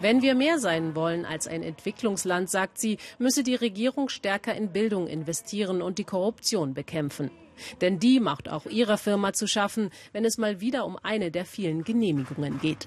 Wenn 0.00 0.22
wir 0.22 0.34
mehr 0.34 0.58
sein 0.58 0.94
wollen 0.94 1.24
als 1.24 1.46
ein 1.46 1.62
Entwicklungsland, 1.62 2.50
sagt 2.50 2.78
sie, 2.78 2.98
müsse 3.18 3.42
die 3.42 3.54
Regierung 3.54 4.08
stärker 4.08 4.54
in 4.54 4.72
Bildung 4.72 5.06
investieren 5.06 5.80
und 5.80 5.98
die 5.98 6.04
Korruption 6.04 6.74
bekämpfen. 6.74 7.30
Denn 7.80 8.00
die 8.00 8.18
macht 8.18 8.48
auch 8.48 8.66
ihrer 8.66 8.98
Firma 8.98 9.32
zu 9.32 9.46
schaffen, 9.46 9.90
wenn 10.12 10.24
es 10.24 10.38
mal 10.38 10.60
wieder 10.60 10.84
um 10.84 10.98
eine 11.02 11.30
der 11.30 11.44
vielen 11.44 11.84
Genehmigungen 11.84 12.58
geht. 12.60 12.86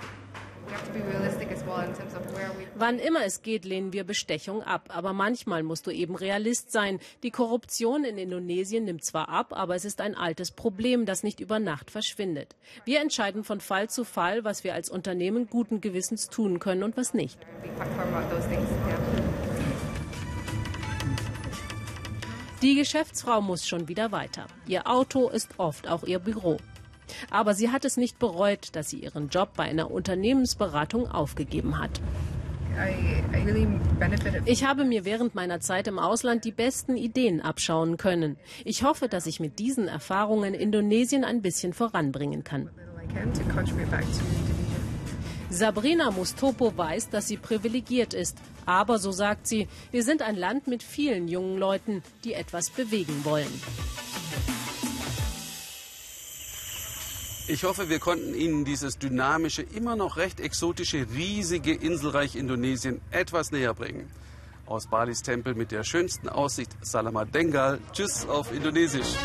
Wann 2.76 3.00
immer 3.00 3.26
es 3.26 3.42
geht, 3.42 3.66
lehnen 3.66 3.94
wir 3.94 4.04
Bestechung 4.04 4.64
ab. 4.64 4.90
Aber 4.90 5.14
manchmal 5.14 5.64
musst 5.64 5.88
du 5.88 5.92
eben 5.92 6.16
Realist 6.16 6.72
sein. 6.72 7.00
Die 7.24 7.32
Korruption 7.32 8.04
in 8.04 8.18
Indonesien 8.18 8.86
nimmt 8.86 9.04
zwar 9.04 9.30
ab, 9.30 9.54
aber 9.56 9.76
es 9.76 9.86
ist 9.86 10.02
ein 10.02 10.16
altes 10.16 10.52
Problem, 10.52 11.06
das 11.06 11.24
nicht 11.24 11.40
über 11.40 11.60
Nacht 11.60 11.92
verschwindet. 11.92 12.56
Wir 12.86 13.02
entscheiden 13.02 13.44
von 13.44 13.62
Fall 13.62 13.90
zu 13.90 14.04
Fall, 14.04 14.44
was 14.44 14.64
wir 14.64 14.74
als 14.74 14.90
Unternehmen 14.90 15.48
guten 15.48 15.82
Gewissens 15.82 16.30
tun 16.30 16.60
können 16.60 16.84
und 16.84 16.98
was 16.98 17.14
nicht. 17.14 17.40
Die 22.62 22.76
Geschäftsfrau 22.76 23.42
muss 23.42 23.68
schon 23.68 23.88
wieder 23.88 24.12
weiter. 24.12 24.48
Ihr 24.66 24.88
Auto 24.88 25.30
ist 25.30 25.60
oft 25.60 25.88
auch 25.88 26.04
ihr 26.04 26.20
Büro. 26.20 26.58
Aber 27.30 27.54
sie 27.54 27.72
hat 27.72 27.86
es 27.86 27.98
nicht 27.98 28.20
bereut, 28.20 28.76
dass 28.76 28.90
sie 28.90 29.00
ihren 29.00 29.30
Job 29.30 29.50
bei 29.56 29.64
einer 29.64 29.92
Unternehmensberatung 29.92 31.10
aufgegeben 31.10 31.80
hat. 31.80 32.02
Ich 34.46 34.64
habe 34.64 34.86
mir 34.86 35.04
während 35.04 35.34
meiner 35.34 35.60
Zeit 35.60 35.88
im 35.88 35.98
Ausland 35.98 36.46
die 36.46 36.52
besten 36.52 36.96
Ideen 36.96 37.42
abschauen 37.42 37.98
können. 37.98 38.38
Ich 38.66 38.84
hoffe, 38.84 39.08
dass 39.08 39.26
ich 39.26 39.40
mit 39.40 39.58
diesen 39.58 39.88
Erfahrungen 39.88 40.54
Indonesien 40.54 41.24
ein 41.24 41.42
bisschen 41.42 41.74
voranbringen 41.74 42.44
kann. 42.44 42.70
Sabrina 45.50 46.12
Mustopo 46.12 46.76
weiß, 46.76 47.10
dass 47.10 47.28
sie 47.28 47.38
privilegiert 47.38 48.14
ist. 48.14 48.38
Aber, 48.66 49.00
so 49.00 49.12
sagt 49.12 49.48
sie, 49.48 49.68
wir 49.92 50.04
sind 50.04 50.22
ein 50.22 50.36
Land 50.36 50.68
mit 50.68 50.84
vielen 50.84 51.28
jungen 51.30 51.58
Leuten, 51.58 52.04
die 52.26 52.34
etwas 52.34 52.70
bewegen 52.70 53.24
wollen. 53.24 53.48
Ich 57.50 57.64
hoffe, 57.64 57.88
wir 57.88 58.00
konnten 58.00 58.36
Ihnen 58.36 58.66
dieses 58.66 58.98
dynamische, 58.98 59.62
immer 59.62 59.96
noch 59.96 60.18
recht 60.18 60.42
exotische, 60.42 61.08
riesige 61.16 61.74
Inselreich 61.74 62.36
Indonesien 62.36 63.00
etwas 63.10 63.52
näher 63.52 63.74
bringen. 63.74 64.12
Aus 64.66 64.88
Balis 64.88 65.22
Tempel 65.22 65.56
mit 65.56 65.72
der 65.72 65.86
schönsten 65.86 66.28
Aussicht, 66.28 66.72
Salamat 66.82 67.34
Dengal. 67.34 67.80
Tschüss 67.94 68.28
auf 68.28 68.54
Indonesisch. 68.54 69.16